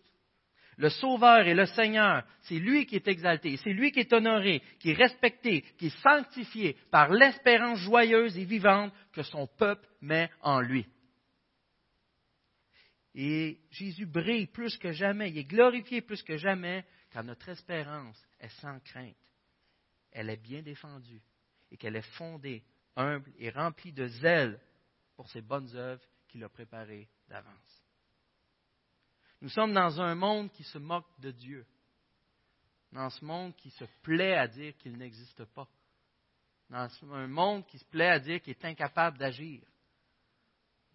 Le 0.76 0.88
Sauveur 0.88 1.46
et 1.46 1.54
le 1.54 1.66
Seigneur, 1.66 2.24
c'est 2.42 2.58
lui 2.58 2.86
qui 2.86 2.96
est 2.96 3.08
exalté, 3.08 3.56
c'est 3.58 3.72
lui 3.72 3.92
qui 3.92 4.00
est 4.00 4.12
honoré, 4.12 4.62
qui 4.78 4.90
est 4.90 4.94
respecté, 4.94 5.62
qui 5.76 5.86
est 5.86 6.02
sanctifié 6.02 6.76
par 6.90 7.10
l'espérance 7.10 7.78
joyeuse 7.80 8.38
et 8.38 8.44
vivante 8.44 8.92
que 9.12 9.22
son 9.22 9.46
peuple 9.46 9.86
met 10.00 10.30
en 10.40 10.60
lui. 10.60 10.86
Et 13.14 13.58
Jésus 13.70 14.06
brille 14.06 14.46
plus 14.46 14.78
que 14.78 14.92
jamais, 14.92 15.30
il 15.30 15.38
est 15.38 15.44
glorifié 15.44 16.00
plus 16.00 16.22
que 16.22 16.38
jamais, 16.38 16.86
car 17.10 17.22
notre 17.22 17.50
espérance 17.50 18.18
est 18.40 18.60
sans 18.60 18.80
crainte. 18.80 19.14
Elle 20.10 20.30
est 20.30 20.42
bien 20.42 20.62
défendue 20.62 21.20
et 21.72 21.76
qu'elle 21.78 21.96
est 21.96 22.16
fondée, 22.16 22.62
humble 22.96 23.32
et 23.38 23.50
remplie 23.50 23.92
de 23.92 24.06
zèle 24.06 24.60
pour 25.16 25.28
ses 25.30 25.40
bonnes 25.40 25.74
œuvres 25.74 26.04
qu'il 26.28 26.44
a 26.44 26.48
préparées 26.50 27.08
d'avance. 27.28 27.82
Nous 29.40 29.48
sommes 29.48 29.72
dans 29.72 30.00
un 30.00 30.14
monde 30.14 30.52
qui 30.52 30.64
se 30.64 30.78
moque 30.78 31.08
de 31.18 31.30
Dieu, 31.30 31.66
dans 32.92 33.08
ce 33.08 33.24
monde 33.24 33.56
qui 33.56 33.70
se 33.70 33.86
plaît 34.02 34.36
à 34.36 34.46
dire 34.46 34.76
qu'il 34.76 34.96
n'existe 34.98 35.44
pas, 35.46 35.66
dans 36.68 36.88
un 37.14 37.26
monde 37.26 37.66
qui 37.66 37.78
se 37.78 37.84
plaît 37.86 38.10
à 38.10 38.20
dire 38.20 38.42
qu'il 38.42 38.52
est 38.52 38.64
incapable 38.66 39.16
d'agir, 39.16 39.62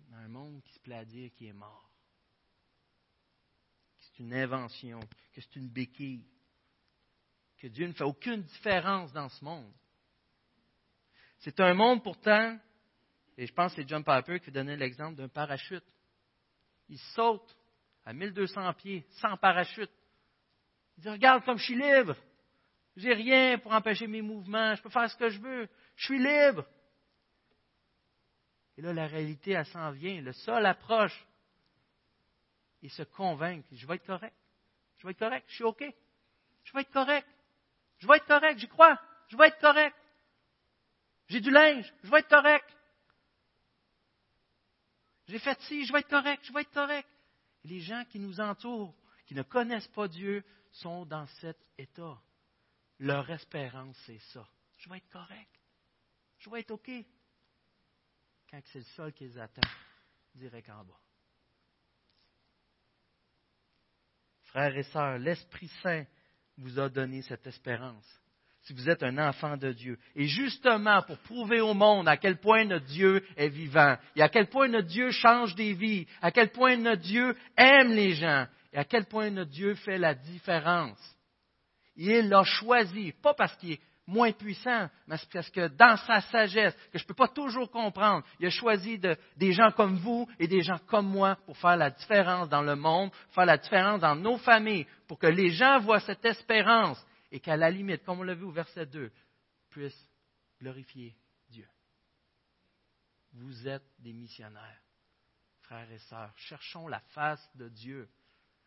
dans 0.10 0.18
un 0.18 0.28
monde 0.28 0.62
qui 0.62 0.74
se 0.74 0.80
plaît 0.80 0.98
à 0.98 1.06
dire 1.06 1.32
qu'il 1.34 1.48
est 1.48 1.54
mort, 1.54 1.92
que 3.98 4.04
c'est 4.04 4.20
une 4.20 4.34
invention, 4.36 5.00
que 5.34 5.42
c'est 5.42 5.56
une 5.56 5.70
béquille, 5.70 6.28
que 7.58 7.68
Dieu 7.68 7.88
ne 7.88 7.94
fait 7.94 8.04
aucune 8.04 8.44
différence 8.44 9.12
dans 9.12 9.30
ce 9.30 9.44
monde. 9.44 9.74
C'est 11.40 11.60
un 11.60 11.74
monde 11.74 12.04
pourtant, 12.04 12.58
et 13.38 13.46
je 13.46 13.54
pense 13.54 13.74
que 13.74 13.82
c'est 13.82 13.88
John 13.88 14.04
Piper 14.04 14.40
qui 14.40 14.52
donnait 14.52 14.78
l'exemple 14.78 15.16
d'un 15.16 15.28
parachute. 15.28 15.84
Il 16.90 16.98
saute 17.16 17.56
à 18.06 18.14
1200 18.14 18.74
pieds, 18.74 19.06
sans 19.22 19.38
parachute. 19.38 19.92
Il 20.98 21.04
dit, 21.04 21.10
regarde 21.10 21.44
comme 21.46 21.58
je 21.58 21.66
suis 21.66 21.76
libre. 21.76 22.16
J'ai 22.96 23.14
rien 23.14 23.60
pour 23.60 23.74
empêcher 23.74 24.08
mes 24.08 24.24
mouvements. 24.24 24.74
Je 24.74 24.82
peux 24.82 24.90
faire 24.90 25.10
ce 25.10 25.18
que 25.18 25.30
je 25.30 25.40
veux. 25.40 25.70
Je 25.96 26.06
suis 26.06 26.18
libre. 26.18 26.66
Et 28.78 28.82
là, 28.82 28.94
la 28.94 29.08
réalité, 29.08 29.52
elle 29.52 29.66
s'en 29.68 29.92
vient. 29.92 30.20
Le 30.22 30.34
sol 30.34 30.66
approche. 30.66 31.28
Il 32.82 32.90
se 32.90 33.04
convainc. 33.04 33.64
Je 33.72 33.86
vais 33.86 33.96
être 33.96 34.06
correct. 34.06 34.36
Je 34.98 35.06
vais 35.06 35.12
être 35.12 35.20
correct. 35.20 35.46
Je 35.50 35.56
suis 35.56 35.64
OK. 35.64 35.84
Je 36.64 36.74
vais 36.74 36.82
être 36.82 36.92
correct. 36.92 37.28
Je 38.00 38.08
vais 38.08 38.18
être 38.18 38.26
correct. 38.26 38.58
J'y 38.58 38.68
crois. 38.68 39.00
Je 39.28 39.38
vais 39.38 39.48
être 39.48 39.60
correct. 39.60 39.96
J'ai 41.28 41.42
du 41.42 41.52
linge. 41.52 41.92
Je 42.04 42.10
vais 42.10 42.20
être 42.20 42.30
correct. 42.30 42.70
J'ai 45.28 45.40
fait 45.40 45.60
ci. 45.62 45.86
Je 45.86 45.94
vais 45.94 46.00
être 46.00 46.10
correct. 46.10 46.44
Je 46.46 46.54
vais 46.54 46.62
être 46.62 46.74
correct 46.74 47.08
les 47.68 47.82
gens 47.82 48.04
qui 48.06 48.20
nous 48.20 48.40
entourent, 48.40 48.96
qui 49.26 49.36
ne 49.36 49.44
connaissent 49.44 49.88
pas 49.90 50.08
Dieu, 50.08 50.44
sont 50.72 51.06
dans 51.06 51.26
cet 51.42 51.58
état. 51.78 52.20
Leur 53.00 53.30
espérance, 53.30 53.98
c'est 54.06 54.20
ça. 54.34 54.48
Je 54.78 54.90
vais 54.90 54.98
être 54.98 55.10
correct. 55.10 55.60
Je 56.40 56.50
vais 56.50 56.62
être 56.62 56.72
OK. 56.72 56.90
Quand 58.50 58.62
c'est 58.72 58.80
le 58.80 58.86
sol 58.86 59.14
qui 59.14 59.26
les 59.26 59.38
attend, 59.38 59.68
direct 60.34 60.70
en 60.70 60.84
bas. 60.84 61.00
Frères 64.44 64.78
et 64.78 64.84
sœurs, 64.84 65.18
l'Esprit 65.18 65.68
Saint 65.84 66.06
vous 66.58 66.80
a 66.80 66.90
donné 66.90 67.22
cette 67.22 67.46
espérance 67.46 68.22
si 68.68 68.74
vous 68.74 68.90
êtes 68.90 69.02
un 69.02 69.18
enfant 69.18 69.56
de 69.56 69.72
Dieu. 69.72 69.98
Et 70.14 70.28
justement, 70.28 71.02
pour 71.04 71.18
prouver 71.20 71.62
au 71.62 71.74
monde 71.74 72.10
à 72.10 72.18
quel 72.18 72.38
point 72.38 72.66
notre 72.66 72.86
Dieu 72.86 73.24
est 73.38 73.48
vivant, 73.48 73.96
et 74.14 74.22
à 74.22 74.28
quel 74.28 74.48
point 74.48 74.68
notre 74.68 74.90
Dieu 74.90 75.10
change 75.12 75.56
des 75.56 75.72
vies, 75.72 76.06
à 76.22 76.32
quel 76.32 76.50
point 76.50 76.76
notre 76.76 77.02
Dieu 77.02 77.34
aime 77.56 77.94
les 77.94 78.16
gens, 78.16 78.46
et 78.74 78.78
à 78.78 78.84
quel 78.84 79.06
point 79.06 79.30
notre 79.30 79.52
Dieu 79.52 79.74
fait 79.76 79.98
la 79.98 80.14
différence. 80.14 81.00
Il 81.96 82.28
l'a 82.28 82.44
choisi, 82.44 83.14
pas 83.24 83.34
parce 83.34 83.56
qu'il 83.56 83.72
est 83.72 83.80
moins 84.06 84.34
puissant, 84.34 84.90
mais 85.08 85.16
parce 85.32 85.50
que 85.50 85.70
dans 85.70 85.96
sa 86.06 86.20
sagesse, 86.20 86.76
que 86.92 86.98
je 86.98 87.04
ne 87.06 87.08
peux 87.08 87.14
pas 87.14 87.30
toujours 87.30 87.72
comprendre, 87.72 88.26
il 88.38 88.48
a 88.48 88.50
choisi 88.50 89.00
des 89.00 89.52
gens 89.54 89.72
comme 89.72 89.96
vous 89.96 90.28
et 90.40 90.48
des 90.48 90.62
gens 90.62 90.80
comme 90.88 91.08
moi 91.08 91.38
pour 91.46 91.58
faire 91.58 91.78
la 91.78 91.90
différence 91.90 92.50
dans 92.50 92.64
le 92.64 92.76
monde, 92.76 93.12
faire 93.32 93.46
la 93.46 93.58
différence 93.58 94.02
dans 94.02 94.16
nos 94.16 94.38
familles, 94.38 94.86
pour 95.08 95.18
que 95.18 95.28
les 95.28 95.52
gens 95.52 95.80
voient 95.80 96.02
cette 96.02 96.26
espérance 96.26 97.02
et 97.32 97.40
qu'à 97.40 97.58
la 97.58 97.70
limite, 97.70 98.04
comme 98.04 98.20
on 98.20 98.24
l'a 98.24 98.36
vu 98.36 98.44
au 98.44 98.52
verset 98.52 98.86
2, 98.86 99.12
puisse 99.70 100.10
glorifier 100.60 101.16
Dieu. 101.50 101.68
Vous 103.34 103.68
êtes 103.68 103.88
des 104.00 104.14
missionnaires, 104.14 104.82
frères 105.62 105.92
et 105.92 106.00
sœurs. 106.00 106.34
Cherchons 106.38 106.88
la 106.88 107.00
face 107.00 107.50
de 107.56 107.70
Dieu 107.70 108.10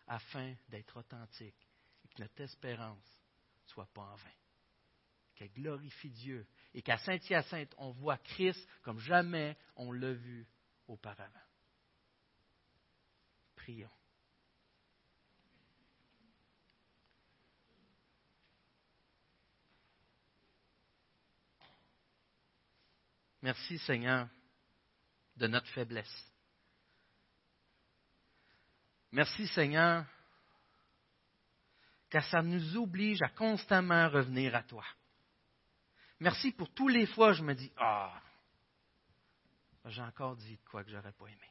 afin 0.07 0.55
d'être 0.69 0.97
authentiques 0.99 1.69
et 2.05 2.09
que 2.09 2.23
notre 2.23 2.41
espérance 2.41 3.23
ne 3.65 3.69
soit 3.69 3.93
pas 3.93 4.03
en 4.03 4.17
vain. 4.17 4.31
Qu'elle 5.35 5.53
glorifie 5.53 6.11
Dieu 6.11 6.47
et 6.75 6.83
qu'à 6.83 6.99
Saint-Hyacinthe, 6.99 7.75
on 7.79 7.91
voit 7.93 8.19
Christ 8.19 8.69
comme 8.83 8.99
jamais 9.01 9.57
on 9.77 9.91
l'a 9.93 10.13
vu 10.13 10.47
auparavant. 10.87 11.41
Prions. 13.57 13.91
Merci 23.43 23.79
Seigneur 23.79 24.29
de 25.37 25.47
notre 25.47 25.69
faiblesse. 25.69 26.31
Merci 29.13 29.47
Seigneur, 29.49 30.05
car 32.11 32.25
ça 32.25 32.43
nous 32.43 32.77
oblige 32.77 33.23
à 33.23 33.29
constamment 33.29 34.09
revenir 34.09 34.55
à 34.55 34.63
toi. 34.63 34.85
Merci 36.21 36.53
pour 36.53 36.73
tous 36.75 36.89
les 36.89 37.07
fois 37.07 37.31
où 37.31 37.35
je 37.35 37.43
me 37.43 37.55
dis, 37.55 37.73
ah, 37.79 38.21
j'ai 39.87 40.03
encore 40.03 40.37
dit 40.37 40.59
quoi 40.71 40.85
que 40.85 40.91
j'aurais 40.91 41.13
pas 41.13 41.27
aimé. 41.27 41.49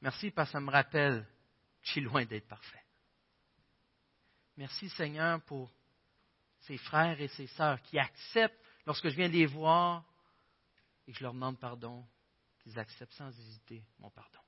Merci 0.00 0.30
parce 0.30 0.48
que 0.48 0.52
ça 0.52 0.60
me 0.60 0.70
rappelle 0.70 1.22
que 1.22 1.86
je 1.86 1.90
suis 1.92 2.00
loin 2.00 2.24
d'être 2.24 2.48
parfait. 2.48 2.82
Merci 4.56 4.88
Seigneur 4.90 5.42
pour 5.42 5.70
ces 6.60 6.78
frères 6.78 7.20
et 7.20 7.28
ces 7.28 7.46
sœurs 7.48 7.80
qui 7.82 7.98
acceptent, 7.98 8.58
lorsque 8.86 9.08
je 9.08 9.16
viens 9.16 9.28
les 9.28 9.46
voir, 9.46 10.04
et 11.06 11.12
que 11.12 11.18
je 11.18 11.22
leur 11.22 11.34
demande 11.34 11.58
pardon, 11.58 12.06
qu'ils 12.60 12.78
acceptent 12.78 13.12
sans 13.12 13.28
hésiter 13.28 13.84
mon 13.98 14.10
pardon. 14.10 14.38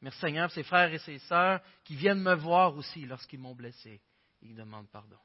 Merci 0.00 0.20
Seigneur 0.20 0.48
pour 0.48 0.54
ces 0.54 0.62
frères 0.62 0.92
et 0.92 0.98
ces 0.98 1.18
sœurs 1.20 1.60
qui 1.84 1.94
viennent 1.94 2.22
me 2.22 2.34
voir 2.34 2.74
aussi 2.74 3.04
lorsqu'ils 3.04 3.40
m'ont 3.40 3.54
blessé 3.54 4.00
et 4.42 4.46
qui 4.46 4.54
demandent 4.54 4.88
pardon. 4.88 5.18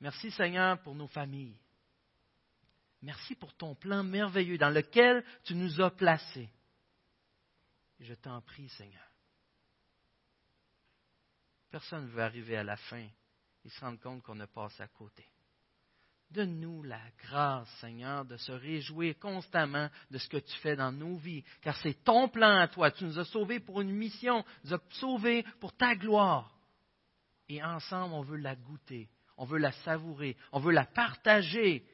Merci 0.00 0.30
Seigneur 0.30 0.80
pour 0.82 0.94
nos 0.94 1.08
familles. 1.08 1.58
Merci 3.02 3.34
pour 3.34 3.54
ton 3.54 3.74
plan 3.74 4.02
merveilleux 4.02 4.58
dans 4.58 4.70
lequel 4.70 5.24
tu 5.42 5.54
nous 5.54 5.80
as 5.80 5.90
placés. 5.90 6.48
Je 8.00 8.14
t'en 8.14 8.40
prie 8.42 8.68
Seigneur. 8.70 9.04
Personne 11.70 12.04
ne 12.04 12.10
veut 12.10 12.22
arriver 12.22 12.56
à 12.56 12.64
la 12.64 12.76
fin 12.76 13.08
et 13.64 13.68
se 13.68 13.80
rendre 13.80 14.00
compte 14.00 14.22
qu'on 14.22 14.38
a 14.40 14.46
passé 14.46 14.82
à 14.82 14.88
côté. 14.88 15.26
Donne-nous 16.34 16.82
la 16.82 17.00
grâce, 17.22 17.68
Seigneur, 17.80 18.24
de 18.24 18.36
se 18.36 18.50
réjouir 18.50 19.16
constamment 19.20 19.88
de 20.10 20.18
ce 20.18 20.28
que 20.28 20.38
tu 20.38 20.52
fais 20.56 20.74
dans 20.74 20.90
nos 20.90 21.14
vies, 21.16 21.44
car 21.62 21.76
c'est 21.76 22.02
ton 22.02 22.28
plan 22.28 22.58
à 22.58 22.66
toi. 22.66 22.90
Tu 22.90 23.04
nous 23.04 23.20
as 23.20 23.24
sauvés 23.26 23.60
pour 23.60 23.80
une 23.80 23.92
mission, 23.92 24.42
tu 24.42 24.48
nous 24.66 24.74
as 24.74 24.80
sauvés 24.98 25.44
pour 25.60 25.72
ta 25.76 25.94
gloire. 25.94 26.52
Et 27.48 27.62
ensemble, 27.62 28.14
on 28.14 28.22
veut 28.22 28.38
la 28.38 28.56
goûter, 28.56 29.08
on 29.36 29.44
veut 29.44 29.60
la 29.60 29.70
savourer, 29.84 30.36
on 30.50 30.58
veut 30.58 30.72
la 30.72 30.86
partager. 30.86 31.86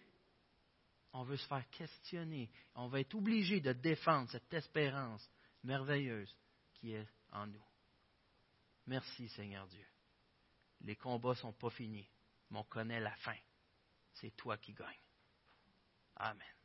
On 1.13 1.23
veut 1.23 1.37
se 1.37 1.47
faire 1.47 1.69
questionner, 1.71 2.51
on 2.77 2.87
va 2.87 3.01
être 3.01 3.17
obligé 3.17 3.61
de 3.61 3.73
défendre 3.75 4.31
cette 4.31 4.55
espérance 4.55 5.29
merveilleuse 5.65 6.35
qui 6.75 6.93
est 6.95 7.07
en 7.33 7.47
nous. 7.47 7.65
Merci, 8.87 9.29
Seigneur 9.31 9.67
Dieu. 9.67 9.85
Les 10.81 10.97
combats 10.97 11.31
ne 11.31 11.35
sont 11.35 11.53
pas 11.53 11.71
finis, 11.71 12.09
mais 12.49 12.61
on 12.61 12.65
connaît 12.65 13.01
la 13.01 13.15
fin 13.17 13.37
c'est 14.13 14.37
toi 14.37 14.57
qui 14.57 14.73
gagnes. 14.73 15.01
Amen. 16.17 16.60